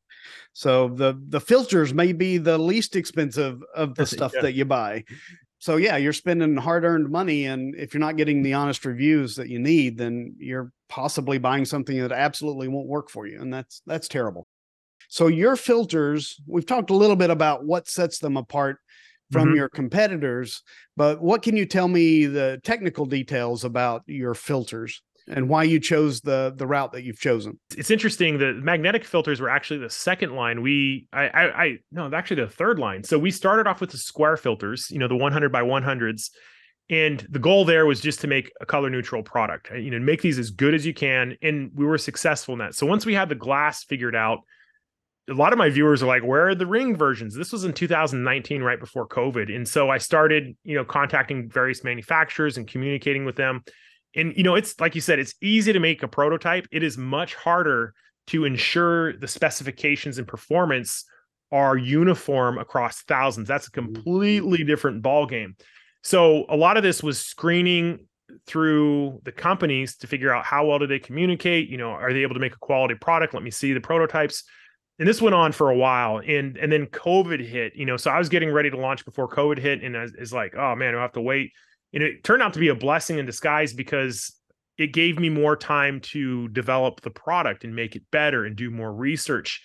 [0.52, 4.42] So the the filters may be the least expensive of the stuff Yeah.
[4.42, 5.04] that you buy.
[5.58, 9.48] So yeah, you're spending hard-earned money and if you're not getting the honest reviews that
[9.48, 13.80] you need, then you're possibly buying something that absolutely won't work for you and that's
[13.86, 14.46] that's terrible.
[15.08, 18.78] So your filters, we've talked a little bit about what sets them apart
[19.34, 19.56] from Mhm.
[19.56, 20.62] your competitors,
[20.96, 25.80] but what can you tell me the technical details about your filters and why you
[25.80, 27.58] chose the the route that you've chosen?
[27.76, 32.10] it's interesting the magnetic filters were actually the second line we I, I i no
[32.12, 35.16] actually the third line so we started off with the square filters you know the
[35.16, 36.30] 100 by 100s
[36.90, 40.20] and the goal there was just to make a color neutral product you know make
[40.20, 43.14] these as good as you can and we were successful in that so once we
[43.14, 44.40] had the glass figured out
[45.28, 47.34] a lot of my viewers are like where are the ring versions?
[47.34, 49.54] This was in 2019 right before covid.
[49.54, 53.62] And so i started you know contacting various manufacturers and communicating with them.
[54.14, 56.66] And you know it's like you said it's easy to make a prototype.
[56.70, 57.94] It is much harder
[58.28, 61.04] to ensure the specifications and performance
[61.52, 63.48] are uniform across thousands.
[63.48, 63.94] That's a mm-hmm.
[63.94, 65.56] completely different ball game
[66.04, 68.06] so a lot of this was screening
[68.46, 71.68] through the companies to figure out how well do they communicate?
[71.68, 73.34] You know are they able to make a quality product?
[73.34, 74.44] Let me see the prototypes
[74.98, 78.10] and this went on for a while and and then covid hit you know so
[78.10, 80.94] i was getting ready to launch before covid hit and I is like oh man
[80.94, 81.52] i have to wait.
[81.92, 84.34] And it turned out to be a blessing in disguise because
[84.78, 88.68] it gave me more time to develop the product and make it better and do
[88.68, 89.62] more research.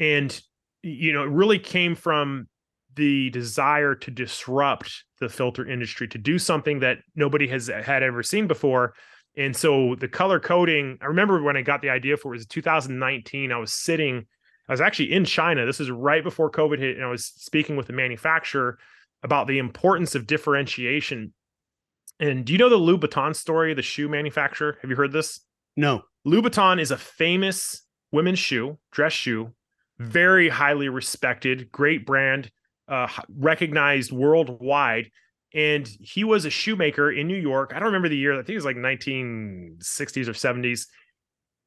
[0.00, 0.38] And
[0.82, 2.48] you know it really came from
[2.96, 8.02] the desire to disrupt the filter industry to do something that nobody has uh, had
[8.02, 8.94] ever seen before.
[9.36, 12.46] And so the color coding i remember when i got the idea for it was
[12.46, 14.26] 2019 i was sitting
[14.68, 17.76] i was actually in china this is right before covid hit and i was speaking
[17.76, 18.78] with the manufacturer
[19.22, 21.32] about the importance of differentiation
[22.20, 24.76] and do you know the Louboutin story, the shoe manufacturer?
[24.82, 25.40] Have you heard this?
[25.76, 26.02] No.
[26.26, 29.52] Louboutin is a famous women's shoe, dress shoe,
[29.98, 32.50] very highly respected, great brand,
[32.88, 35.10] uh, recognized worldwide.
[35.54, 37.72] And he was a shoemaker in New York.
[37.74, 38.32] I don't remember the year.
[38.32, 40.86] I think it was like 1960s or 70s.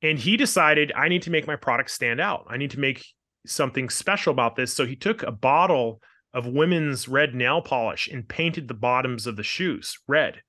[0.02, 2.46] And he decided, I need to make my product stand out.
[2.50, 3.06] I need to make
[3.46, 4.74] something special about this.
[4.74, 6.02] So he took a bottle
[6.34, 10.42] of women's red nail polish and painted the bottoms of the shoes red.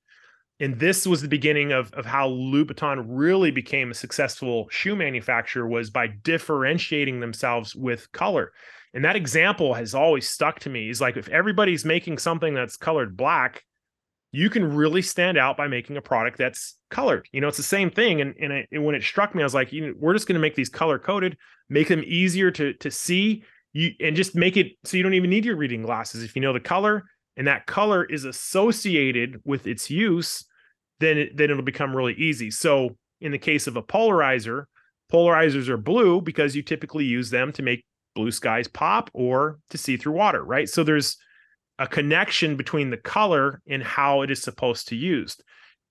[0.60, 5.66] And this was the beginning of, of how Louboutin really became a successful shoe manufacturer
[5.66, 8.52] was by differentiating themselves with color.
[8.94, 10.88] And that example has always stuck to me.
[10.88, 13.64] Is like if everybody's making something that's colored black,
[14.32, 17.28] you can really stand out by making a product that's colored.
[17.32, 18.20] You know, it's the same thing.
[18.22, 20.26] And, and, it, and when it struck me, I was like, you know, we're just
[20.26, 21.36] going to make these color coded,
[21.68, 25.30] make them easier to to see, you and just make it so you don't even
[25.30, 27.04] need your reading glasses if you know the color
[27.36, 30.44] and that color is associated with its use
[31.00, 34.64] then it, then it'll become really easy so in the case of a polarizer
[35.10, 39.78] polarizers are blue because you typically use them to make blue skies pop or to
[39.78, 41.16] see through water right so there's
[41.82, 45.36] a connection between the color and how it is supposed to use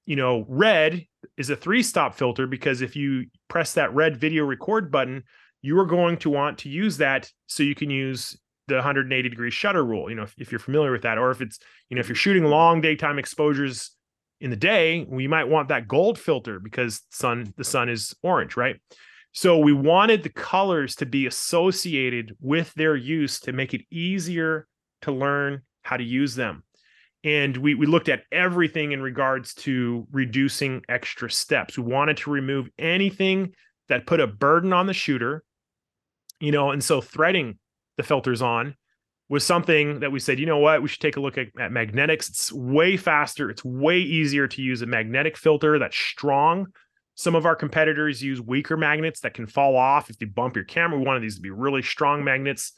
[0.06, 1.06] you know red
[1.38, 5.21] is a three stop filter because if you press that red video record button
[5.62, 8.38] you are going to want to use that so you can use
[8.69, 11.17] the 180 degree shutter rule you know if, if you're familiar with that.
[11.17, 13.91] Or if it's you know if you're shooting long daytime exposures
[14.39, 18.56] in the day we might want that gold filter because sun the sun is orange
[18.56, 18.77] right?
[19.34, 24.67] So we wanted the colors to be associated with their use to make it easier
[25.01, 26.63] to learn how to use them.
[27.24, 31.78] And we we looked at everything in regards to reducing extra steps.
[31.78, 33.54] We wanted to remove anything
[33.89, 35.44] that put a burden on the shooter
[36.41, 37.58] you know and so threading
[37.98, 38.76] the filters on
[39.30, 40.82] was something that we said you know what?
[40.82, 42.28] We should take a look at, at magnetics.
[42.28, 43.50] It's way faster.
[43.50, 46.67] It's way easier to use a magnetic filter that's strong.
[47.15, 50.65] Some of our competitors use weaker magnets that can fall off if you bump your
[50.65, 51.00] camera.
[51.00, 52.74] We wanted these to be really strong magnets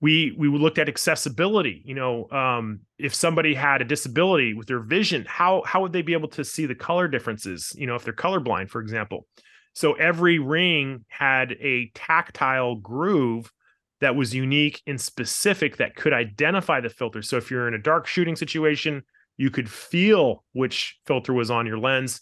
[0.00, 4.80] we we looked at accessibility you know um, if somebody had a disability with their
[4.80, 8.04] vision how how would they be able to see the color differences you know if
[8.04, 9.26] they're colorblind for example
[9.72, 13.52] so every ring had a tactile groove
[14.00, 17.22] that was unique and specific that could identify the filter.
[17.22, 19.02] So if you're in a dark shooting situation,
[19.36, 22.20] you could feel which filter was on your lens.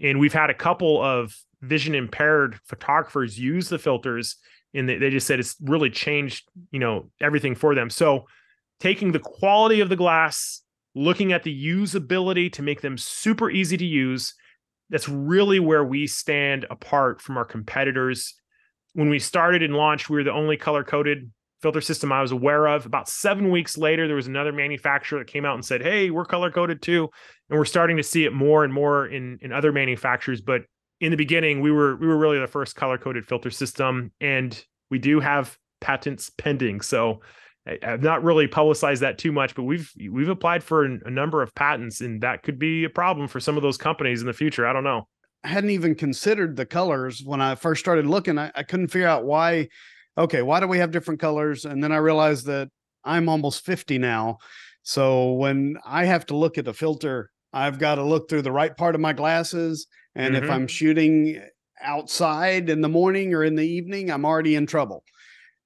[0.00, 4.36] And we've had a couple of vision impaired photographers use the filters
[4.74, 7.90] and they, they just said it's really changed, you know, everything for them.
[7.90, 8.24] So
[8.80, 10.62] taking the quality of the glass,
[10.94, 14.34] looking at the usability to make them super easy to use,
[14.90, 18.34] that's really where we stand apart from our competitors.
[18.94, 21.30] When we started and launched, we were the only color coded
[21.62, 22.84] filter system I was aware of.
[22.84, 26.24] About seven weeks later, there was another manufacturer that came out and said, "Hey, we're
[26.24, 27.08] color coded too,"
[27.48, 30.40] and we're starting to see it more and more in in other manufacturers.
[30.40, 30.62] But
[31.02, 34.64] in the beginning, we were we were really the first color coded filter system, and
[34.88, 36.80] we do have patents pending.
[36.80, 37.20] So
[37.66, 41.52] I've not really publicized that too much, but we've we've applied for a number of
[41.56, 44.64] patents, and that could be a problem for some of those companies in the future.
[44.64, 45.08] I don't know.
[45.42, 48.38] I hadn't even considered the colors when I first started looking.
[48.38, 49.68] I, I couldn't figure out why
[50.16, 51.64] okay, why do we have different colors?
[51.64, 52.68] And then I realized that
[53.02, 54.38] I'm almost 50 now.
[54.84, 58.52] So when I have to look at a filter, I've got to look through the
[58.52, 59.86] right part of my glasses.
[60.14, 60.44] And mm-hmm.
[60.44, 61.42] if I'm shooting
[61.80, 65.04] outside in the morning or in the evening, I'm already in trouble.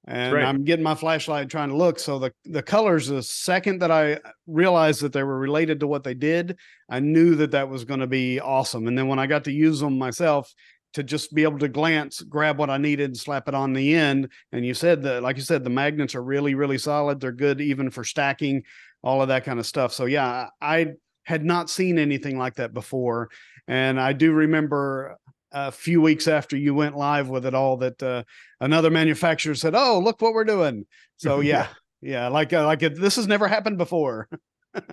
[0.09, 0.45] And right.
[0.45, 1.99] I'm getting my flashlight trying to look.
[1.99, 6.05] So the, the colors, the second that I realized that they were related to what
[6.05, 6.57] they did,
[6.89, 8.87] I knew that that was going to be awesome.
[8.87, 10.53] And then when I got to use them myself,
[10.93, 13.93] to just be able to glance, grab what I needed, and slap it on the
[13.93, 14.31] end.
[14.51, 17.19] And you said that, like you said, the magnets are really, really solid.
[17.19, 18.63] They're good even for stacking,
[19.03, 19.93] all of that kind of stuff.
[19.93, 20.93] So yeah, I
[21.27, 23.29] had not seen anything like that before,
[23.67, 25.17] and I do remember
[25.51, 28.23] a few weeks after you went live with it all that uh,
[28.61, 30.85] another manufacturer said, "Oh, look what we're doing."
[31.19, 34.29] So yeah, yeah, like uh, like it, this has never happened before.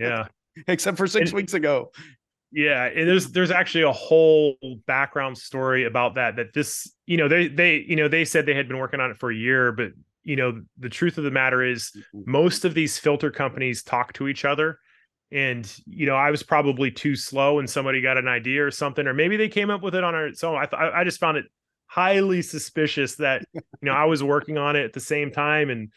[0.01, 0.29] yeah,
[0.67, 1.93] except for six and, weeks ago.
[2.51, 6.37] Yeah, there's there's actually a whole background story about that.
[6.37, 9.11] That this, you know, they they you know they said they had been working on
[9.11, 9.89] it for a year, but
[10.23, 12.31] you know the truth of the matter is mm-hmm.
[12.31, 14.79] most of these filter companies talk to each other
[15.33, 19.07] and you know i was probably too slow and somebody got an idea or something
[19.07, 21.37] or maybe they came up with it on our so i th- i just found
[21.37, 21.47] it
[21.87, 25.91] highly suspicious that you know i was working on it at the same time and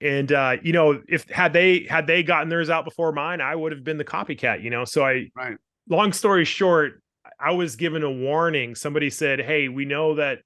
[0.00, 3.54] and uh you know if had they had they gotten theirs out before mine i
[3.54, 5.58] would have been the copycat you know so i right
[5.88, 7.02] long story short,
[7.40, 8.74] I was given a warning.
[8.74, 10.40] Somebody said, "Hey, we know that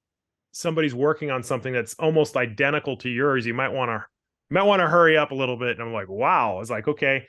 [0.53, 3.47] somebody's working on something that's almost identical to yours.
[3.47, 4.05] You might want to
[4.51, 6.89] might want to hurry up a little bit." And I'm like, "Wow!" I was like,
[6.89, 7.27] "Okay."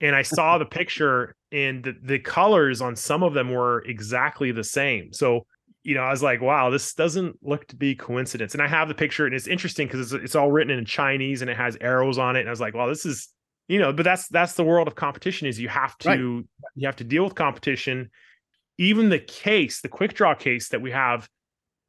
[0.00, 4.52] And I saw the picture, and the, the colors on some of them were exactly
[4.52, 5.12] the same.
[5.12, 5.46] So
[5.84, 8.86] you know, I was like, "Wow, this doesn't look to be coincidence." And I have
[8.86, 11.76] the picture, and it's interesting because it's, it's all written in Chinese and it has
[11.80, 12.40] arrows on it.
[12.40, 13.28] And I was like, "Wow, this is
[13.68, 16.44] you know but that's that's the world of competition is you have to right.
[16.74, 18.10] you have to deal with competition
[18.78, 21.28] even the case the quick draw case that we have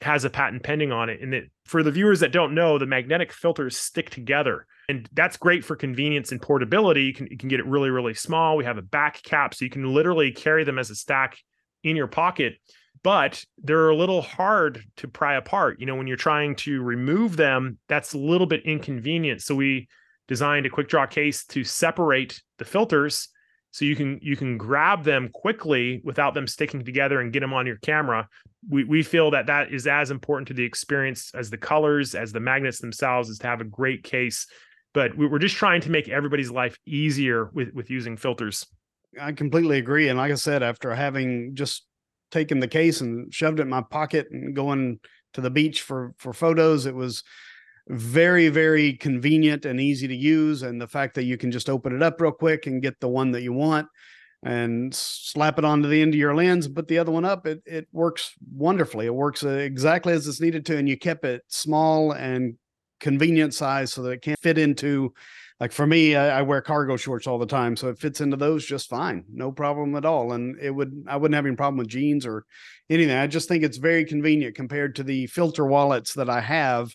[0.04, 1.22] has a patent pending on it.
[1.22, 4.66] And for the viewers that don't know the magnetic filters stick together.
[4.90, 7.04] And that's great for convenience and portability.
[7.04, 8.58] You can, you can get it really really small.
[8.58, 11.38] We have a back cap so you can literally carry them as a stack
[11.84, 12.56] in your pocket.
[13.04, 15.80] But they're a little hard to pry apart.
[15.80, 19.42] You know when you're trying to remove them that's a little bit inconvenient.
[19.42, 19.88] So we
[20.28, 23.30] designed a quick draw case to separate the filters
[23.74, 27.54] so you can you can grab them quickly without them sticking together and get them
[27.54, 28.30] on your camera.
[28.70, 32.32] We, we feel that that is as important to the experience as the colors as
[32.32, 34.46] the magnets themselves is to have a great case.
[34.94, 38.68] But we're just trying to make everybody's life easier with with using filters.
[39.20, 40.08] I completely agree.
[40.08, 41.88] And like i said after having just
[42.30, 45.00] taken the case and shoved it in my pocket and going
[45.34, 47.24] to the beach for for photos it was
[47.90, 51.94] very very convenient and easy to use and the fact that you can just open
[51.94, 53.88] it up real quick and get the one that you want
[54.46, 57.62] and slap it onto the end of your lens put the other one up it
[57.66, 59.06] it works wonderfully.
[59.06, 62.56] It works uh, exactly as it's needed to and you kept it small and
[63.00, 65.14] convenient size so that it can fit into
[65.60, 68.38] like for me I, I, wear cargo shorts all the time so it fits into
[68.38, 71.78] those just fine no problem at all and it would i wouldn't have any problem
[71.78, 72.46] with jeans or
[72.90, 73.16] anything.
[73.16, 76.94] I just think it's very convenient compared to the filter wallets that i have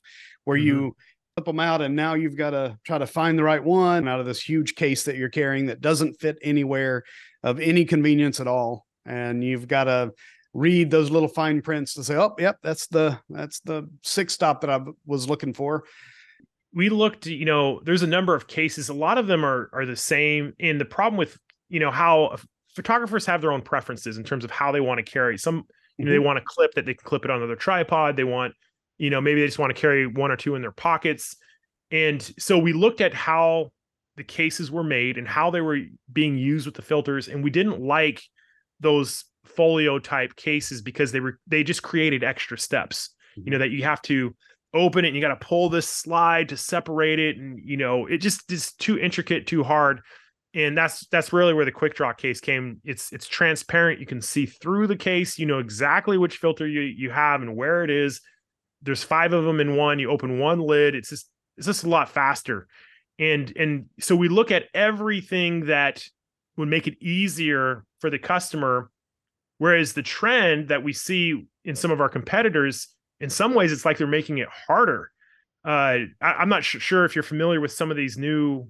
[0.49, 0.67] where mm-hmm.
[0.67, 0.97] you
[1.37, 4.19] flip them out and now you've got to try to find the right one out
[4.19, 7.05] of this huge case that you're carrying that doesn't fit anywhere
[7.43, 8.87] of any convenience at all.
[9.05, 10.13] And you've got to
[10.55, 14.63] read those little fine prints to say oh yep that's the that's the six stop
[14.63, 15.85] that i was looking for.
[16.73, 18.89] We looked you know there's a number of cases.
[18.89, 20.55] A lot of them are are the same.
[20.59, 21.37] And the problem with
[21.69, 22.37] you know how
[22.75, 25.37] photographers have their own preferences in terms of how they want to carry.
[25.37, 25.67] Some
[25.99, 26.11] you know mm-hmm.
[26.11, 28.17] they want a clip that they can clip it on their tripod.
[28.17, 28.55] They want
[28.99, 31.37] you know maybe they just want to carry one or two in their pockets.
[31.91, 33.71] And so we looked at how
[34.17, 35.79] the cases were made and how they were
[36.13, 38.23] being used with the filters and we didn't like
[38.81, 43.11] those folio type cases because they were they just created extra steps.
[43.37, 43.61] You know mm-hmm.
[43.61, 44.35] that you have to
[44.75, 48.07] open it and you got to pull this slide to separate it and you know
[48.07, 50.01] it just is too intricate too hard.
[50.55, 52.81] And that's that's really where the quick draw case came.
[52.85, 54.01] It's it's transparent.
[54.01, 55.39] You can see through the case.
[55.39, 58.21] You know exactly which filter you you have and where it is
[58.83, 59.99] there's five of them in one.
[59.99, 60.95] You open one lid.
[60.95, 62.67] It's just it's just a lot faster.
[63.19, 66.05] And and so we look at everything that
[66.57, 68.91] would make it easier for the customer.
[69.59, 72.89] Whereas the trend that we see in some of our competitors
[73.21, 75.11] in some ways it's like they're making it harder.
[75.65, 78.69] Uh, I, am not sure if you're familiar with some of these new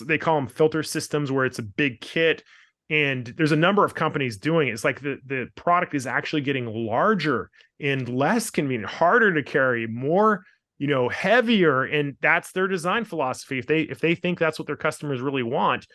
[0.00, 2.42] they call them filter systems where it's a big kit
[2.88, 4.72] and there's a number of companies doing it.
[4.72, 9.86] It's like the the product is actually getting larger and less convenient, harder to carry,
[9.86, 10.44] more
[10.78, 13.58] you know heavier, and that's their design philosophy.
[13.58, 15.86] If they if they think that's what their customers really want,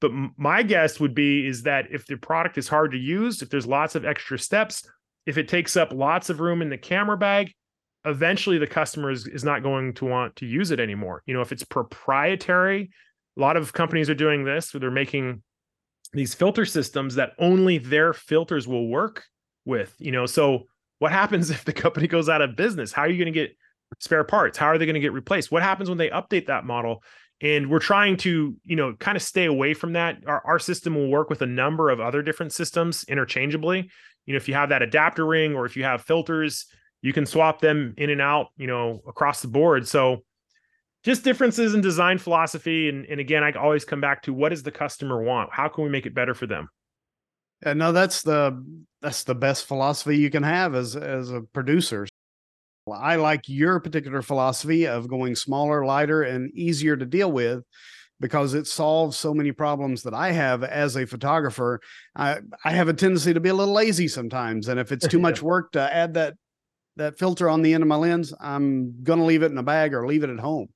[0.00, 3.50] but my guess would be is that if the product is hard to use, if
[3.50, 4.88] there's lots of extra steps,
[5.26, 7.52] if it takes up lots of room in the camera bag,
[8.04, 11.22] eventually the customer is, is not going to want to use it anymore.
[11.26, 12.90] You know, if it's proprietary
[13.36, 15.42] a lot of companies are doing this where they're making
[16.12, 19.24] these filter systems that only their filters will work
[19.64, 20.26] with you know?
[20.26, 20.64] So
[20.98, 22.92] what happens if the company goes out of business?
[22.92, 23.56] How are you going to get
[24.00, 24.58] spare parts?
[24.58, 25.52] How are they going to get replaced?
[25.52, 27.02] What happens when they update that model?
[27.42, 30.22] And we're trying to you know kind of stay away from that.
[30.26, 33.90] Our, our system will work with a number of other different systems interchangeably.
[34.24, 36.66] You know if you have that adapter ring or if you have filters
[37.02, 39.86] you can swap them in and out you know across the board.
[39.86, 40.24] So
[41.06, 42.88] just differences in design philosophy.
[42.88, 45.50] And, and again, I always come back to what does the customer want?
[45.52, 46.68] How can we make it better for them?
[47.62, 48.62] And no, that's the
[49.00, 52.08] that's the best philosophy you can have as as a producer.
[52.92, 57.62] I like your particular philosophy of going smaller, lighter, and easier to deal with
[58.18, 61.80] because it solves so many problems that I have as a photographer.
[62.16, 65.20] I I have a tendency to be a little lazy sometimes, and if it's too
[65.20, 66.34] much work to add that
[66.96, 69.94] that filter on the end of my lens, I'm gonna leave it in a bag
[69.94, 70.68] or leave it at home.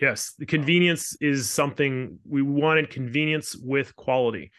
[0.00, 4.50] Yes, the convenience is something we wanted convenience with quality.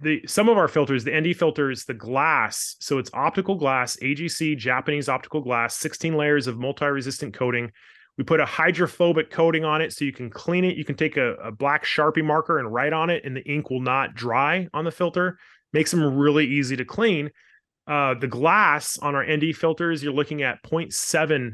[0.00, 4.56] The some of our filters, the ND filters, the glass, so it's optical glass, AGC
[4.56, 7.70] Japanese optical glass, 16 layers of multi-resistant coating.
[8.16, 10.76] We put a hydrophobic coating on it so you can clean it.
[10.76, 13.68] You can take a, a black Sharpie marker and write on it, and the ink
[13.68, 15.38] will not dry on the filter.
[15.74, 17.30] Makes them really easy to clean.
[17.86, 21.52] Uh, the glass on our ND filters, you're looking at 0.7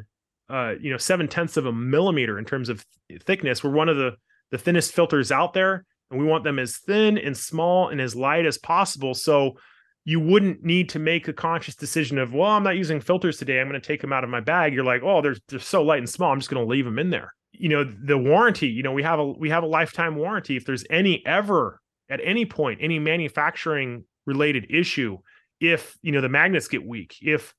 [0.51, 2.85] uh, you know, seven tenths of a millimeter in terms of
[3.25, 3.63] thickness.
[3.63, 4.13] We're one of the
[4.51, 8.15] the thinnest filters out there, and we want them as thin and small and as
[8.15, 9.15] light as possible.
[9.15, 9.57] So
[10.05, 13.61] you wouldn't need to make a conscious decision of, well, I'm not using filters today.
[13.61, 14.75] I'm going to take them out of my bag.
[14.75, 16.33] You're like, oh, they're they're so light and small.
[16.33, 17.33] I'm just going to leave them in there.
[17.53, 18.69] You know, the warranty.
[18.69, 20.57] You know, we have a we have a lifetime warranty.
[20.57, 21.81] If there's any ever
[22.11, 25.19] at any point any manufacturing related issue,
[25.61, 27.55] if you know the magnets get weak, if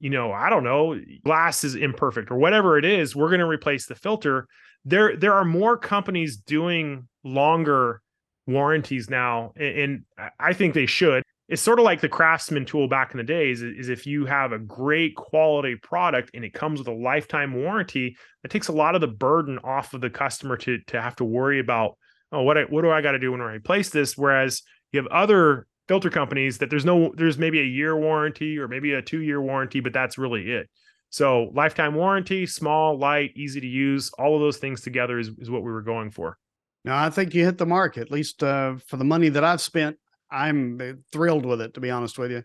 [0.00, 3.46] you know, I don't know, glass is imperfect or whatever it is, we're going to
[3.46, 4.46] replace the filter.
[4.84, 8.00] There, there are more companies doing longer
[8.46, 10.04] warranties now, and,
[10.38, 11.22] I think they should.
[11.48, 14.52] It's sort of like the craftsman tool back in the days is if you have
[14.52, 18.94] a great quality product and it comes with a lifetime warranty, it takes a lot
[18.94, 21.96] of the burden off of the customer to to have to worry about,
[22.32, 24.14] oh, what I, what do I got to do when I replace this?
[24.14, 24.60] Whereas
[24.92, 28.92] you have other filter companies that there's no there's maybe a year warranty or maybe
[28.92, 30.68] a two year warranty, but that's really it.
[31.10, 35.50] So lifetime warranty, small, light, easy to use, all of those things together is, is
[35.50, 36.36] what we were going for.
[36.84, 39.62] Now I think you hit the mark, at least uh, for the money that I've
[39.62, 39.96] spent.
[40.30, 42.42] I'm uh, thrilled with it, to be honest with you.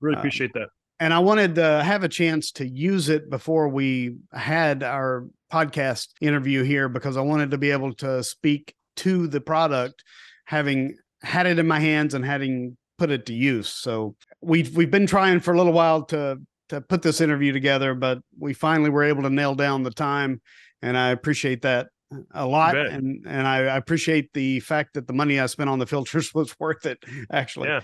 [0.00, 0.68] Really uh, appreciate uh, that.
[1.00, 6.08] And I wanted to have a chance to use it before we had our podcast
[6.20, 10.04] interview here because I wanted to be able to speak to the product,
[10.44, 13.68] having had it in my hands and having put it to use.
[13.68, 16.38] So we've we've been trying for a little while to
[16.68, 20.40] to put this interview together, but we finally were able to nail down the time,
[20.82, 21.88] and I appreciate that
[22.30, 22.76] a lot.
[22.76, 26.32] And and I, I appreciate the fact that the money I spent on the filters
[26.32, 27.02] was worth it.
[27.32, 27.80] Actually, yeah.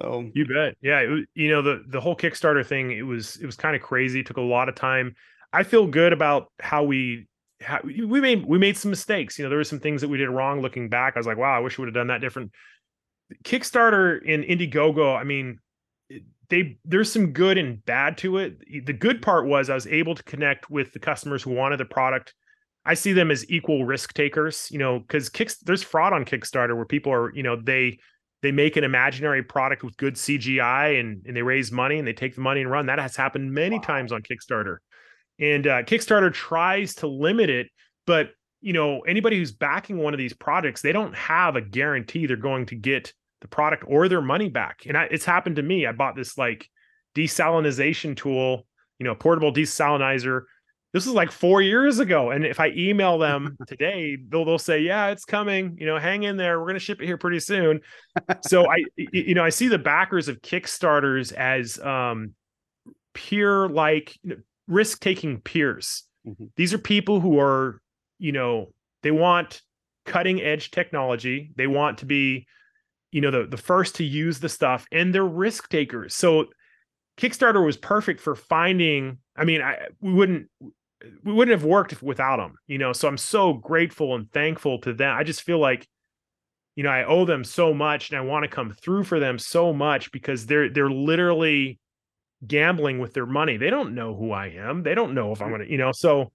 [0.00, 1.00] So you bet, yeah.
[1.00, 2.92] It, you know the the whole Kickstarter thing.
[2.92, 4.20] It was it was kind of crazy.
[4.20, 5.16] It took a lot of time.
[5.52, 7.26] I feel good about how we
[7.60, 9.40] how, we made we made some mistakes.
[9.40, 10.60] You know, there were some things that we did wrong.
[10.60, 12.52] Looking back, I was like, wow, I wish we would have done that different.
[13.44, 15.58] Kickstarter and Indiegogo, I mean,
[16.48, 18.58] they there's some good and bad to it.
[18.86, 21.86] The good part was I was able to connect with the customers who wanted the
[21.86, 22.34] product.
[22.84, 26.76] I see them as equal risk takers, you know, because Kick there's fraud on Kickstarter
[26.76, 27.98] where people are, you know, they
[28.42, 32.12] they make an imaginary product with good CGI and and they raise money and they
[32.12, 32.86] take the money and run.
[32.86, 33.82] That has happened many wow.
[33.82, 34.76] times on Kickstarter.
[35.38, 37.68] And uh, Kickstarter tries to limit it,
[38.06, 38.30] but
[38.60, 42.36] you know, anybody who's backing one of these projects, they don't have a guarantee they're
[42.36, 43.12] going to get
[43.42, 44.82] the product or their money back.
[44.86, 45.86] And I, it's happened to me.
[45.86, 46.66] I bought this like
[47.14, 48.66] desalinization tool,
[48.98, 50.42] you know, portable desalinizer.
[50.94, 52.30] this is like four years ago.
[52.30, 55.76] And if I email them today, they'll they'll say, yeah, it's coming.
[55.78, 56.58] You know, hang in there.
[56.58, 57.80] We're gonna ship it here pretty soon.
[58.42, 62.32] so I, you know, I see the backers of Kickstarters as um,
[63.12, 64.18] peer like
[64.68, 66.04] risk taking peers.
[66.26, 66.46] Mm-hmm.
[66.56, 67.80] These are people who are,
[68.18, 68.72] you know,
[69.02, 69.62] they want
[70.06, 71.52] cutting edge technology.
[71.56, 72.46] They want to be,
[73.12, 76.14] you know, the the first to use the stuff, and they're risk takers.
[76.16, 76.46] So
[77.18, 79.18] Kickstarter was perfect for finding.
[79.36, 80.48] I mean, I we wouldn't
[81.22, 82.92] we wouldn't have worked without them, you know.
[82.92, 85.16] So I'm so grateful and thankful to them.
[85.16, 85.86] I just feel like,
[86.74, 89.38] you know, I owe them so much, and I want to come through for them
[89.38, 91.78] so much because they're they're literally
[92.46, 93.58] gambling with their money.
[93.58, 94.82] They don't know who I am.
[94.82, 95.52] They don't know if I'm mm.
[95.52, 95.92] gonna, you know.
[95.92, 96.32] So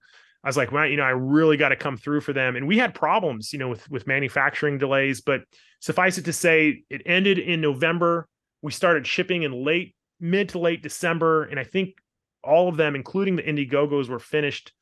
[0.48, 2.56] I was like, well, you know, I really got to come through for them.
[2.56, 5.42] And we had problems, you know, with with manufacturing delays, but
[5.80, 8.26] suffice it to say, it ended in November.
[8.62, 11.96] We started shipping in late mid to late December, and I think
[12.42, 14.72] all of them, including the Indiegogos, were finished.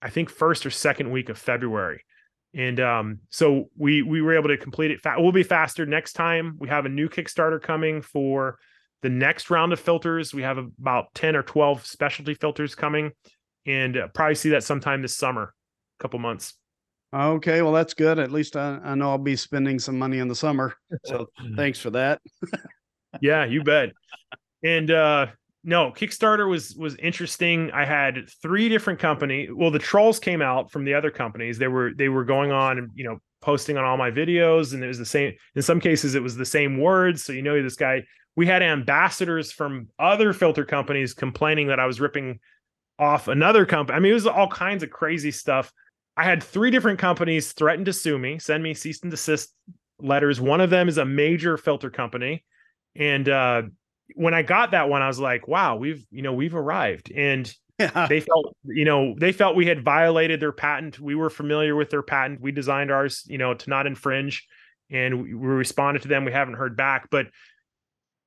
[0.00, 2.04] I think first or second week of February,
[2.54, 5.00] and um, so we we were able to complete it.
[5.00, 6.54] Fa- we'll be faster next time.
[6.60, 8.60] We have a new Kickstarter coming for
[9.02, 10.32] the next round of filters.
[10.32, 13.10] We have about ten or twelve specialty filters coming,
[13.66, 15.54] and uh, probably see that sometime this summer,
[15.98, 16.54] a couple months.
[17.14, 18.18] Okay, well that's good.
[18.18, 20.74] At least I, I know I'll be spending some money in the summer.
[21.04, 22.20] So thanks for that.
[23.20, 23.92] yeah, you bet.
[24.64, 25.26] And uh
[25.62, 27.70] no, Kickstarter was was interesting.
[27.72, 29.48] I had three different company.
[29.50, 31.56] Well, the trolls came out from the other companies.
[31.56, 34.84] They were they were going on and you know posting on all my videos, and
[34.84, 35.32] it was the same.
[35.54, 37.24] In some cases, it was the same words.
[37.24, 38.04] So you know this guy.
[38.36, 42.40] We had ambassadors from other filter companies complaining that I was ripping
[42.98, 43.96] off another company.
[43.96, 45.72] I mean, it was all kinds of crazy stuff.
[46.16, 49.52] I had three different companies threaten to sue me, send me cease and desist
[49.98, 50.40] letters.
[50.40, 52.44] One of them is a major filter company,
[52.94, 53.62] and uh,
[54.14, 57.10] when I got that one, I was like, wow, we've, you know, we've arrived.
[57.10, 58.06] And yeah.
[58.06, 61.00] they felt, you know, they felt we had violated their patent.
[61.00, 62.40] We were familiar with their patent.
[62.40, 64.46] We designed ours, you know, to not infringe.
[64.90, 66.24] And we, we responded to them.
[66.24, 67.08] We haven't heard back.
[67.10, 67.26] But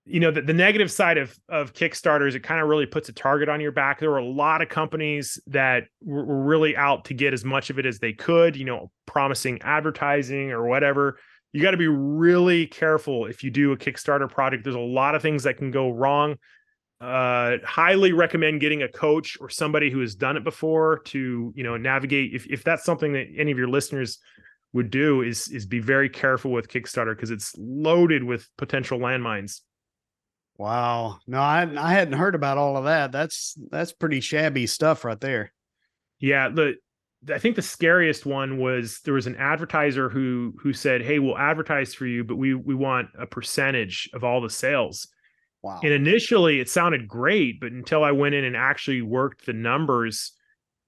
[0.07, 3.09] you know, the, the negative side of of Kickstarter is it kind of really puts
[3.09, 3.99] a target on your back.
[3.99, 7.69] There were a lot of companies that were, were really out to get as much
[7.69, 11.17] of it as they could, you know, promising advertising or whatever
[11.53, 14.63] you got to be really careful if you do a Kickstarter project.
[14.63, 16.35] There's a lot of things that can go wrong.
[16.99, 21.63] Uh, highly recommend getting a coach or somebody who has done it before to you
[21.63, 22.33] know navigate.
[22.33, 24.19] If if that's something that any of your listeners
[24.73, 29.61] would do, is is be very careful with Kickstarter because it's loaded with potential landmines.
[30.57, 33.11] Wow, no, I I hadn't heard about all of that.
[33.11, 35.53] That's that's pretty shabby stuff right there.
[36.19, 36.75] Yeah, the
[37.31, 41.37] I think the scariest one was there was an advertiser who who said, "Hey, we'll
[41.37, 45.07] advertise for you, but we we want a percentage of all the sales."
[45.63, 45.79] Wow.
[45.83, 50.31] And initially, it sounded great, but until I went in and actually worked the numbers,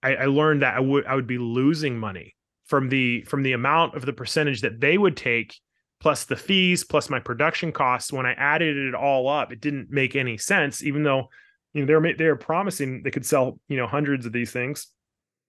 [0.03, 3.53] I, I learned that I would I would be losing money from the from the
[3.53, 5.59] amount of the percentage that they would take,
[6.00, 8.14] plus the fees, plus my production costs.
[8.14, 10.84] When I added it all up, it didn't make any sense.
[10.84, 11.30] Even though
[11.74, 14.88] you know they're they were promising they could sell you know hundreds of these things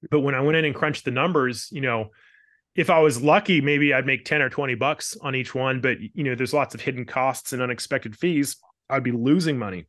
[0.09, 2.11] but when I went in and crunched the numbers, you know,
[2.75, 5.81] if I was lucky, maybe I'd make 10 or 20 bucks on each one.
[5.81, 8.57] But, you know, there's lots of hidden costs and unexpected fees.
[8.89, 9.87] I'd be losing money.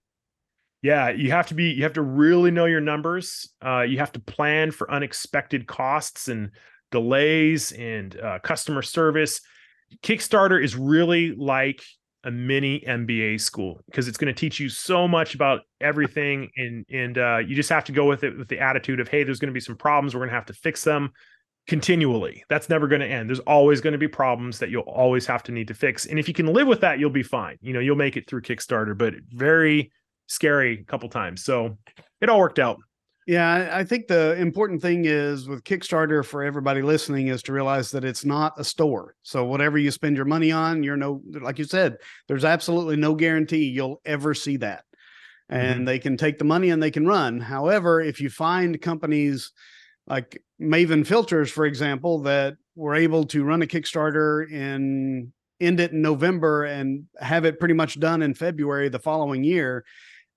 [0.82, 3.50] Yeah, you have to be, you have to really know your numbers.
[3.64, 6.50] Uh, you have to plan for unexpected costs and
[6.90, 9.42] delays and uh, customer service.
[10.04, 11.82] Kickstarter is really like
[12.24, 16.86] a mini MBA school because it's going to teach you so much about everything, and
[16.90, 19.40] and uh, you just have to go with it with the attitude of, hey, there's
[19.40, 21.12] going to be some problems, we're going to have to fix them
[21.68, 22.44] continually.
[22.50, 23.30] That's never going to end.
[23.30, 26.20] There's always going to be problems that you'll always have to need to fix, and
[26.20, 27.58] if you can live with that, you'll be fine.
[27.62, 29.92] You know, you'll make it through Kickstarter, but very
[30.28, 31.44] scary a couple times.
[31.44, 31.78] So
[32.22, 32.78] it all worked out.
[33.32, 37.90] Yeah, I think the important thing is with Kickstarter for everybody listening is to realize
[37.92, 39.16] that it's not a store.
[39.24, 41.96] So whatever you spend your money on, you're no like you said,
[42.28, 44.84] there's absolutely no guarantee you'll ever see that.
[45.48, 45.86] And mm-hmm.
[45.86, 47.40] they can take the money and they can run.
[47.40, 49.54] However, if you find companies
[50.08, 55.94] like Maven Filters, for example, that were able to run a Kickstarter and end it
[55.94, 59.86] in November and have it pretty much done in February the following year,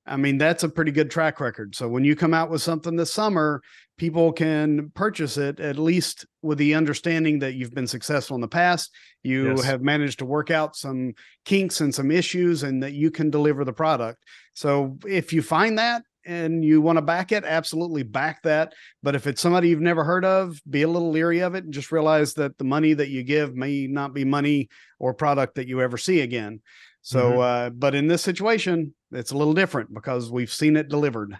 [0.06, 1.74] I mean, that's a pretty good track record.
[1.74, 3.62] So when you come out with something this summer,
[3.96, 8.48] people can purchase it at least with the understanding that you've been successful in the
[8.48, 8.90] past.
[9.22, 9.64] You yes.
[9.64, 13.64] have managed to work out some kinks and some issues and that you can deliver
[13.64, 14.22] the product.
[14.54, 18.74] So if you find that and you want to back it, absolutely back that.
[19.02, 21.72] But if it's somebody you've never heard of, be a little leery of it and
[21.72, 25.68] just realize that the money that you give may not be money or product that
[25.68, 26.60] you ever see again.
[27.04, 27.40] So, mm-hmm.
[27.40, 31.36] uh, but in this situation, it's a little different because we've seen it delivered.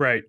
[0.00, 0.24] Right.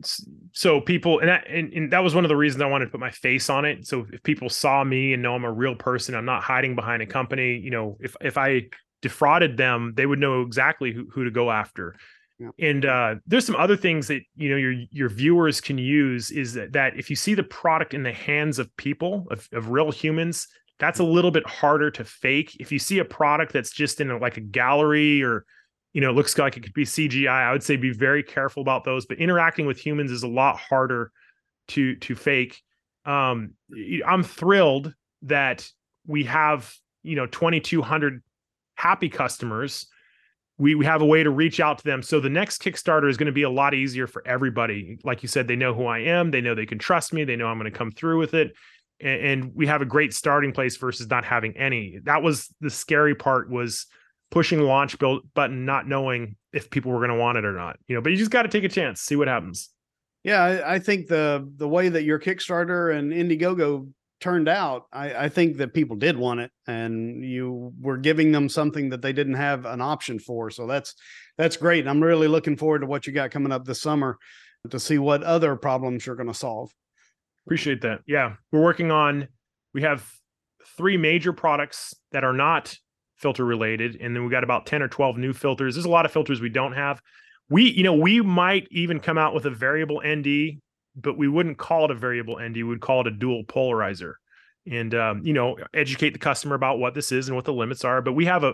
[0.54, 2.92] So people, and that, and, and, that was one of the reasons I wanted to
[2.92, 3.88] put my face on it.
[3.88, 7.02] So if people saw me and know I'm a real person, I'm not hiding behind
[7.02, 7.58] a company.
[7.58, 8.64] You know, if if I
[9.02, 11.96] defrauded them, they would know exactly who, who to go after.
[12.40, 12.50] Yeah.
[12.60, 16.54] And uh, there's some other things that you know your your viewers can use is
[16.54, 19.92] that, that if you see the product in the hands of people of, of real
[19.92, 20.48] humans,
[20.80, 22.58] that's a little bit harder to fake.
[22.60, 25.46] If you see a product that's just in a, like a gallery or
[25.94, 27.28] you know, looks like it could be CGI.
[27.28, 29.06] I would say be very careful about those.
[29.06, 31.12] But interacting with humans is a lot harder
[31.70, 32.62] to to fake.
[33.06, 33.54] Um,
[34.06, 35.68] I'm thrilled that
[36.06, 36.74] we have
[37.04, 38.22] you know 2,200
[38.76, 39.88] happy customers.
[40.58, 42.02] We, we have a way to reach out to them.
[42.02, 45.00] So the next Kickstarter is going to be a lot easier for everybody.
[45.06, 46.32] Like you said, they know who I am.
[46.32, 47.24] They know they can trust me.
[47.24, 48.52] They know I'm going to come through with it.
[49.02, 52.00] And, we have a great starting place versus not having any.
[52.04, 53.86] That was the scary part was
[54.32, 57.78] pushing launch button, not knowing if people were going to want it or not.
[57.88, 59.70] You know, but you just got to take a chance, see what happens.
[60.24, 63.90] Yeah, I, I, think the the way that your Kickstarter and Indiegogo
[64.20, 68.50] turned out, I, I think that people did want it, and you were giving them
[68.50, 70.50] something that they didn't have an option for.
[70.50, 70.94] So that's
[71.38, 71.88] that's great.
[71.88, 74.18] I'm really looking forward to what you got coming up this summer
[74.70, 76.70] to see what other problems you're going to solve.
[77.46, 78.02] Appreciate that.
[78.08, 79.28] Yeah, we're working on.
[79.74, 80.08] We have
[80.78, 82.76] three major products that are not
[83.20, 83.98] filter related.
[84.02, 85.76] And then we got about 10 or 12 new filters.
[85.76, 87.02] There's a lot of filters we don't have.
[87.50, 90.62] We, you know, we might even come out with a variable ND,
[90.96, 92.58] but we wouldn't call it a variable ND.
[92.58, 94.14] We would call it a dual polarizer
[94.70, 97.84] and, um, you know, educate the customer about what this is and what the limits
[97.84, 98.02] are.
[98.02, 98.54] But we have a,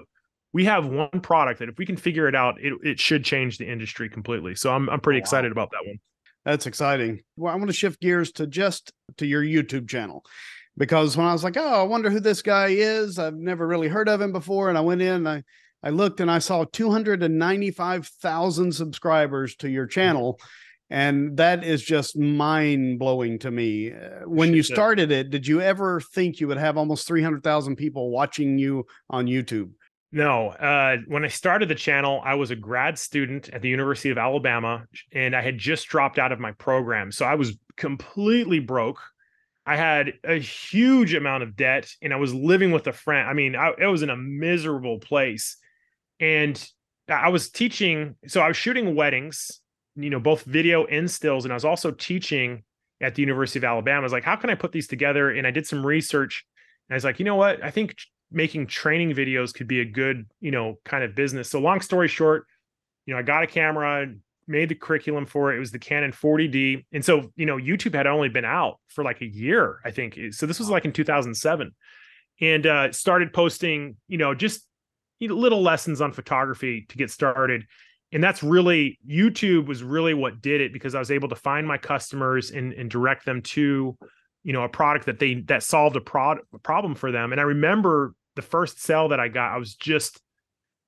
[0.54, 3.58] we have one product that if we can figure it out, it, it should change
[3.58, 4.56] the industry completely.
[4.56, 5.24] So I'm, I'm pretty oh, wow.
[5.24, 5.98] excited about that one.
[6.46, 7.22] That's exciting.
[7.36, 10.24] Well, I want to shift gears to just to your YouTube channel
[10.78, 13.88] because when I was like, oh, I wonder who this guy is, I've never really
[13.88, 15.44] heard of him before, and I went in, I
[15.86, 20.40] I looked and I saw 295,000 subscribers to your channel.
[20.90, 23.92] And that is just mind blowing to me.
[23.92, 28.10] Uh, when you started it, did you ever think you would have almost 300,000 people
[28.10, 29.72] watching you on YouTube?
[30.12, 30.50] No.
[30.50, 34.18] Uh, when I started the channel, I was a grad student at the University of
[34.18, 37.12] Alabama and I had just dropped out of my program.
[37.12, 39.02] So I was completely broke.
[39.66, 43.28] I had a huge amount of debt and I was living with a friend.
[43.28, 45.58] I mean, I, it was in a miserable place.
[46.20, 46.64] And
[47.10, 49.60] I was teaching, so I was shooting weddings,
[49.96, 51.46] you know, both video and stills.
[51.46, 52.64] And I was also teaching
[53.02, 54.00] at the University of Alabama.
[54.00, 55.30] I was like, how can I put these together?
[55.30, 56.46] And I did some research.
[56.88, 57.64] And I was like, you know what?
[57.64, 57.96] I think
[58.32, 61.50] making training videos could be a good, you know, kind of business.
[61.50, 62.46] So long story short,
[63.06, 64.08] you know, I got a camera,
[64.48, 65.58] made the curriculum for it.
[65.58, 66.86] It was the Canon 40D.
[66.92, 70.18] And so, you know, YouTube had only been out for like a year, I think.
[70.32, 71.72] So this was like in 2007.
[72.42, 74.68] And uh started posting, you know, just
[75.20, 77.66] you know, little lessons on photography to get started.
[78.12, 81.66] And that's really YouTube was really what did it because I was able to find
[81.68, 83.98] my customers and, and direct them to,
[84.46, 87.32] you know, a product that they that solved a, prod, a problem for them.
[87.32, 90.22] And I remember the first sale that I got, I was just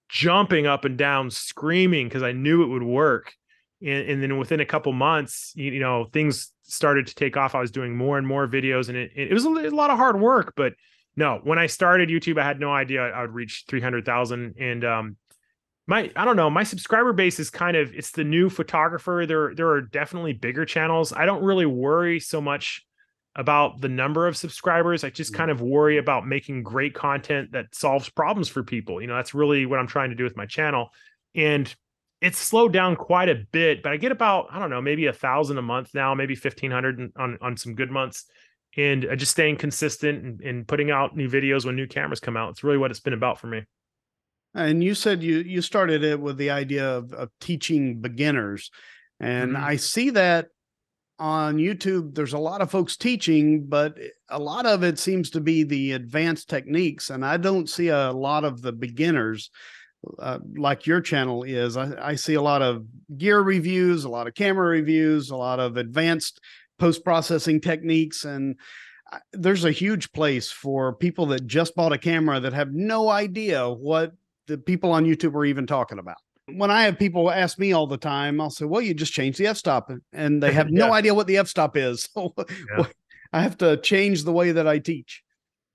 [0.09, 3.33] jumping up and down, screaming because I knew it would work.
[3.81, 7.55] And, and then within a couple months you, you, know things started to take off.
[7.55, 9.97] I was doing more and more videos and it, it was a, a, lot of
[9.97, 10.73] hard work but
[11.15, 15.15] no when i started youtube i had no idea i would reach 300000 and um
[15.85, 19.25] my i don't know my subscriber base is kind of it's the new photographer.
[19.27, 21.13] There there are definitely bigger channels.
[21.13, 22.83] I don't really worry so much
[23.37, 25.37] about the number of subscribers i just mm.
[25.37, 29.33] kind of worry about making great content that solves problems for people you know that's
[29.33, 30.89] really what i'm trying to do with my channel
[31.35, 31.73] and
[32.21, 35.13] it's slowed down quite a bit, but I get about, I don't know, maybe a
[35.13, 38.25] thousand a month now, maybe 1500 on, on some good months.
[38.75, 42.37] And uh, just staying consistent and, and putting out new videos when new cameras come
[42.37, 42.51] out.
[42.51, 43.63] It's really what it's been about for me.
[44.53, 48.71] And you said you you started it with the idea of, of teaching beginners.
[49.19, 49.63] And mm-hmm.
[49.63, 50.49] I see that
[51.19, 53.97] on YouTube, there's a lot of folks teaching, but
[54.29, 57.09] a lot of it seems to be the advanced techniques.
[57.09, 59.49] And I don't see a lot of the beginners
[60.19, 61.75] uh, like your channel is.
[61.75, 62.85] I, I see a lot of
[63.17, 66.39] gear reviews, a lot of camera reviews, a lot of advanced
[66.77, 68.55] post processing techniques, and
[69.11, 73.09] uh, there's a huge place for people that just bought a camera that have no
[73.09, 74.13] idea what
[74.47, 76.17] the people on YouTube are even talking about.
[76.53, 79.37] When I have people ask me all the time, I'll say, "Well, you just changed
[79.39, 80.85] the f-stop," and they have yeah.
[80.85, 82.07] no idea what the f-stop is.
[82.13, 82.85] So yeah.
[83.33, 85.21] I have to change the way that I teach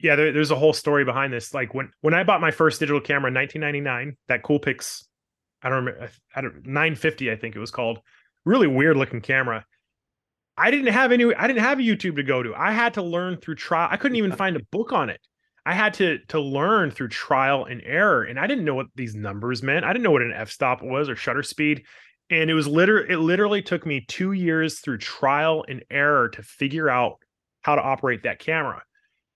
[0.02, 1.54] yeah, there, there's a whole story behind this.
[1.54, 5.04] Like when when I bought my first digital camera in 1999, that Coolpix,
[5.62, 8.00] I don't remember, I don't 950, I think it was called.
[8.44, 9.64] Really weird looking camera.
[10.58, 11.32] I didn't have any.
[11.34, 12.54] I didn't have a YouTube to go to.
[12.54, 13.88] I had to learn through trial.
[13.90, 15.20] I couldn't even find a book on it.
[15.64, 19.14] I had to to learn through trial and error, and I didn't know what these
[19.14, 19.84] numbers meant.
[19.84, 21.84] I didn't know what an f stop was or shutter speed.
[22.30, 26.42] and it was literally it literally took me two years through trial and error to
[26.42, 27.18] figure out
[27.62, 28.82] how to operate that camera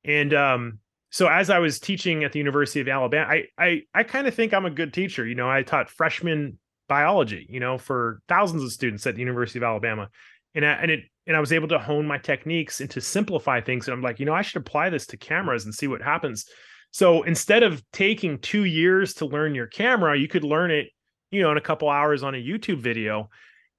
[0.04, 0.78] and um,
[1.10, 4.34] so as i was teaching at the university of alabama i i, I kind of
[4.34, 6.58] think i'm a good teacher you know i taught freshman
[6.88, 10.08] biology you know for thousands of students at the university of alabama
[10.56, 13.60] and I, and it and i was able to hone my techniques and to simplify
[13.60, 13.86] things.
[13.86, 16.46] And i'm like you know i should apply this to cameras and see what happens.
[16.90, 20.88] So instead of taking two years to learn your camera you could learn it
[21.30, 23.28] you know in a couple hours on a youtube video.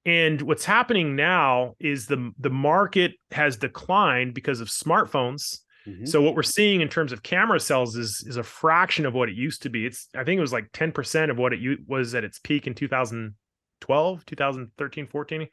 [0.06, 5.60] And what's happening now is the the market has declined because of smartphones.
[5.88, 6.06] Mm-hmm.
[6.06, 9.30] so what we're seeing in terms of camera sales is is a fraction of what
[9.30, 9.86] it used to be.
[9.86, 12.76] It's i think it was like 10% of what it was at its peak in
[12.76, 15.48] 2012 2013 14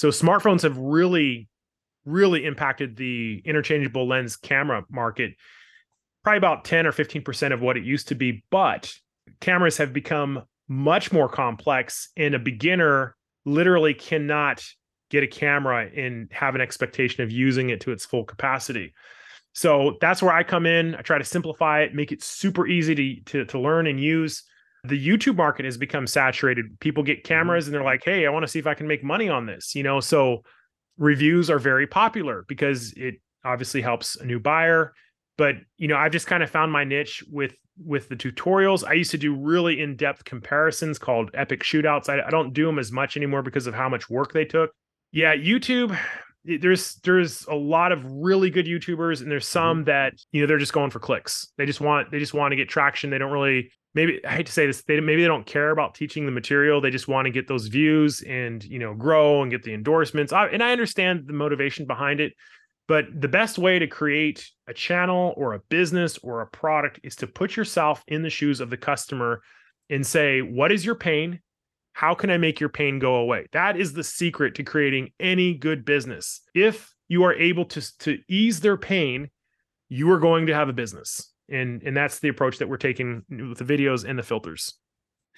[0.00, 1.48] so smartphones have really
[2.04, 5.32] really impacted the interchangeable lens camera market
[6.22, 8.92] probably about 10 or 15% of what it used to be but
[9.40, 14.64] cameras have become much more complex and a beginner literally cannot
[15.10, 18.94] get a camera and have an expectation of using it to its full capacity.
[19.52, 20.94] So that's where I come in.
[20.94, 24.44] I try to simplify it, make it super easy to, to, to learn and use.
[24.84, 26.78] The YouTube market has become saturated.
[26.80, 27.28] People get mm-hmm.
[27.28, 29.46] cameras and they're like, hey, I want to see if I can make money on
[29.46, 29.74] this.
[29.74, 30.42] You know, so
[30.98, 34.92] reviews are very popular because it obviously helps a new buyer.
[35.36, 38.86] But you know, I've just kind of found my niche with with the tutorials.
[38.86, 42.08] I used to do really in depth comparisons called epic shootouts.
[42.08, 44.70] I, I, don't do them as much anymore because of how much work they took.
[45.12, 45.98] Yeah, YouTube.
[46.44, 49.52] There's there's a lot of really good YouTubers, and there's mm-hmm.
[49.52, 51.48] some that you know they're just going for clicks.
[51.58, 53.10] They just want they just want to get traction.
[53.10, 54.82] They don't really maybe I hate to say this.
[54.82, 56.80] They maybe they don't care about teaching the material.
[56.80, 60.32] They just want to get those views and you know grow and get the endorsements.
[60.32, 62.32] I, and I understand the motivation behind it.
[62.88, 67.14] But the best way to create a channel or a business or a product is
[67.16, 69.42] to put yourself in the shoes of the customer
[69.88, 71.40] and say, What is your pain?
[72.00, 73.44] How can I make your pain go away?
[73.52, 76.40] That is the secret to creating any good business.
[76.54, 79.28] If you are able to, to ease their pain,
[79.90, 81.30] you are going to have a business.
[81.50, 84.78] And, and that's the approach that we're taking with the videos and the filters.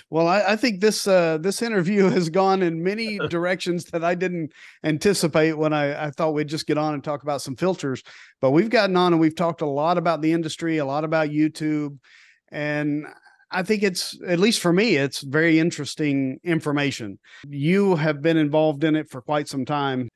[0.08, 4.14] Well, I, I, think this uh, this interview has gone in many directions that I
[4.14, 4.52] didn't
[4.84, 8.04] anticipate when I, I thought we'd just get on and talk about some filters.
[8.40, 11.30] But we've gotten on and we've talked a lot about the industry, a lot about
[11.30, 11.98] YouTube,
[12.52, 13.06] and
[13.52, 17.18] I think it's at least for me, it's very interesting information.
[17.48, 20.08] You have been involved in it for quite some time.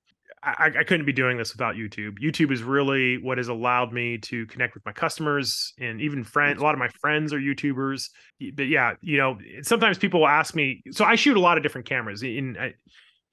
[0.43, 2.19] I, I, couldn't be doing this without YouTube.
[2.21, 6.61] YouTube is really what has allowed me to connect with my customers and even friends.
[6.61, 8.11] A lot of my friends are YouTubers.
[8.55, 10.83] But yeah, you know, sometimes people will ask me.
[10.93, 12.57] So I shoot a lot of different cameras, and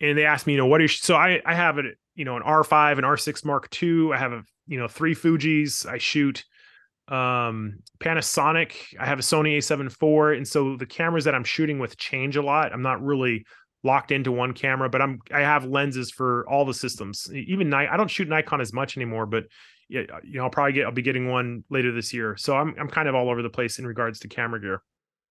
[0.02, 1.86] and they ask me, you know, what is so I I have it,
[2.16, 4.12] you know, an R5, an R6 Mark II.
[4.12, 5.86] I have a you know three Fuji's.
[5.86, 6.44] I shoot
[7.08, 8.74] um Panasonic.
[9.00, 12.36] I have a Sony A7 IV, and so the cameras that I'm shooting with change
[12.38, 12.72] a lot.
[12.74, 13.46] I'm not really
[13.84, 17.30] locked into one camera, but I'm I have lenses for all the systems.
[17.34, 19.46] Even I don't shoot Nikon as much anymore, but
[19.90, 22.36] yeah, you know, I'll probably get I'll be getting one later this year.
[22.38, 24.82] So I'm I'm kind of all over the place in regards to camera gear.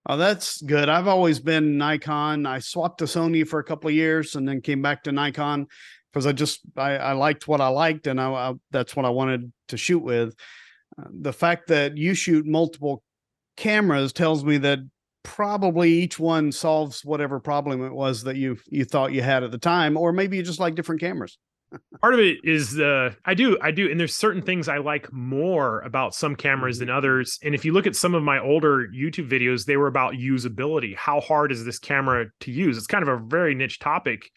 [0.06, 0.88] Oh, that's good.
[0.88, 2.44] I've always been Nikon.
[2.44, 5.68] I swapped to Sony for a couple of years and then came back to Nikon
[6.12, 9.10] because I just I, I liked what I liked and I, I, that's what I
[9.10, 10.34] wanted to shoot with.
[11.10, 13.02] The fact that you shoot multiple
[13.56, 14.78] cameras tells me that
[15.22, 19.50] probably each one solves whatever problem it was that you you thought you had at
[19.50, 21.38] the time or maybe you just like different cameras.
[22.02, 25.10] Part of it is the i do i do and there's certain things i like
[25.12, 28.88] more about some cameras than others and if you look at some of my older
[28.88, 30.94] youtube videos they were about usability.
[30.96, 32.76] How hard is this camera to use?
[32.76, 34.30] It's kind of a very niche topic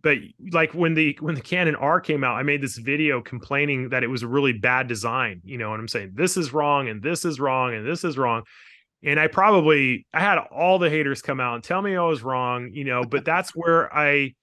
[0.00, 0.16] but
[0.52, 4.02] like when the when the canon r came out i made this video complaining that
[4.02, 6.12] it was a really bad design you know and i'm saying?
[6.14, 8.42] This is wrong and this is wrong and this is wrong.
[9.04, 12.22] And I probably I had all the haters come out and tell me I was
[12.22, 14.34] wrong, you know, but that's where I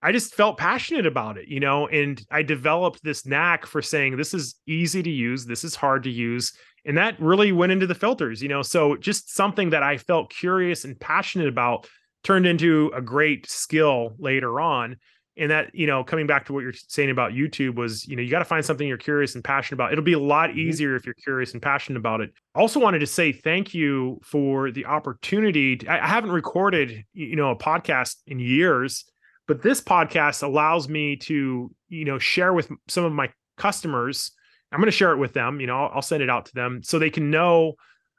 [0.00, 4.16] I just felt passionate about it, you know, and I developed this knack for saying
[4.16, 6.52] this is easy to use, this is hard to use,
[6.84, 8.62] and that really went into the filters, you know.
[8.62, 11.88] So just something that I felt curious and passionate about
[12.24, 14.96] turned into a great skill later on.
[15.36, 18.22] And that you know coming back to what you're saying about youtube was you know
[18.22, 19.92] you got to find something you're curious and passionate about.
[19.92, 20.58] It'll be a lot mm-hmm.
[20.58, 22.32] easier if you're curious and passionate about it.
[22.56, 27.36] Also wanted to say thank you for the opportunity to, I, I haven't recorded you
[27.36, 29.04] know a podcast in years
[29.46, 34.32] but this podcast allows me to you know share with some of my customers.
[34.70, 36.54] I'm going to share it with them you know I'll, I'll send it out to
[36.54, 37.74] them so they can know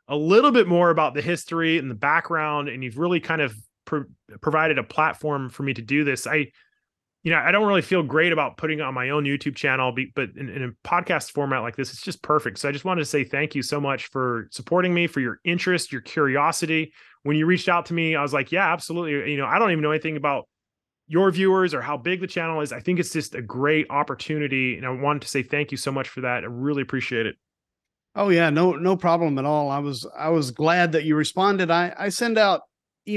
[0.07, 3.55] a little bit more about the history and the background and you've really kind of
[3.89, 6.47] pro- provided a platform for me to do this i
[7.23, 9.93] you know, I don't really feel great about putting it on my own YouTube channel,
[10.15, 12.59] but in, in, a podcast format like this, it's just perfect.
[12.59, 15.39] So I just wanted to say thank you so much for supporting me, for your
[15.43, 16.93] interest, your curiosity.
[17.23, 19.31] When you reached out to me, I was like, yeah, absolutely.
[19.31, 20.47] You know, I don't even know anything about
[21.07, 22.71] your viewers or how big the channel is.
[22.71, 24.77] I think it's just a great opportunity.
[24.77, 26.43] And I wanted to say thank you so much for that.
[26.43, 27.35] I really appreciate it.
[28.15, 29.69] Oh yeah, no, no problem at all.
[29.69, 31.69] I was, I was glad that you responded.
[31.69, 32.61] I, I send out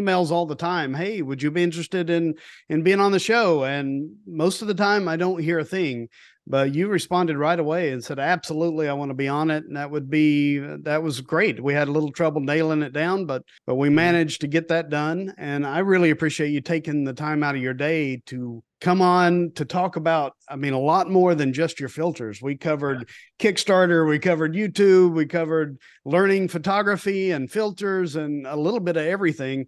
[0.01, 0.95] emails all the time.
[0.95, 2.35] Hey, would you be interested in,
[2.69, 3.65] in being on the show?
[3.65, 6.09] And most of the time I don't hear a thing,
[6.47, 9.65] but you responded right away and said, absolutely, I want to be on it.
[9.65, 11.63] And that would be, that was great.
[11.63, 13.97] We had a little trouble nailing it down, but, but we mm-hmm.
[13.97, 15.35] managed to get that done.
[15.39, 19.53] And I really appreciate you taking the time out of your day to come on
[19.55, 22.43] to talk about, I mean, a lot more than just your filters.
[22.43, 23.07] We covered
[23.41, 23.53] yeah.
[23.53, 29.07] Kickstarter, we covered YouTube, we covered learning photography and filters and a little bit of
[29.07, 29.67] everything.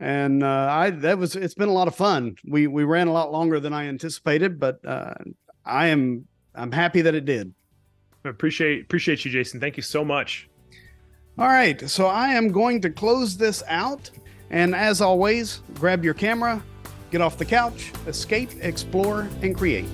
[0.00, 2.36] And uh, I that was it's been a lot of fun.
[2.44, 5.12] We we ran a lot longer than I anticipated, but uh,
[5.64, 7.54] I am I'm happy that it did.
[8.24, 9.60] I appreciate appreciate you, Jason.
[9.60, 10.48] Thank you so much.
[11.38, 14.10] All right, so I am going to close this out,
[14.50, 16.62] and as always, grab your camera,
[17.14, 19.86] get off the couch, escape, explore, and create.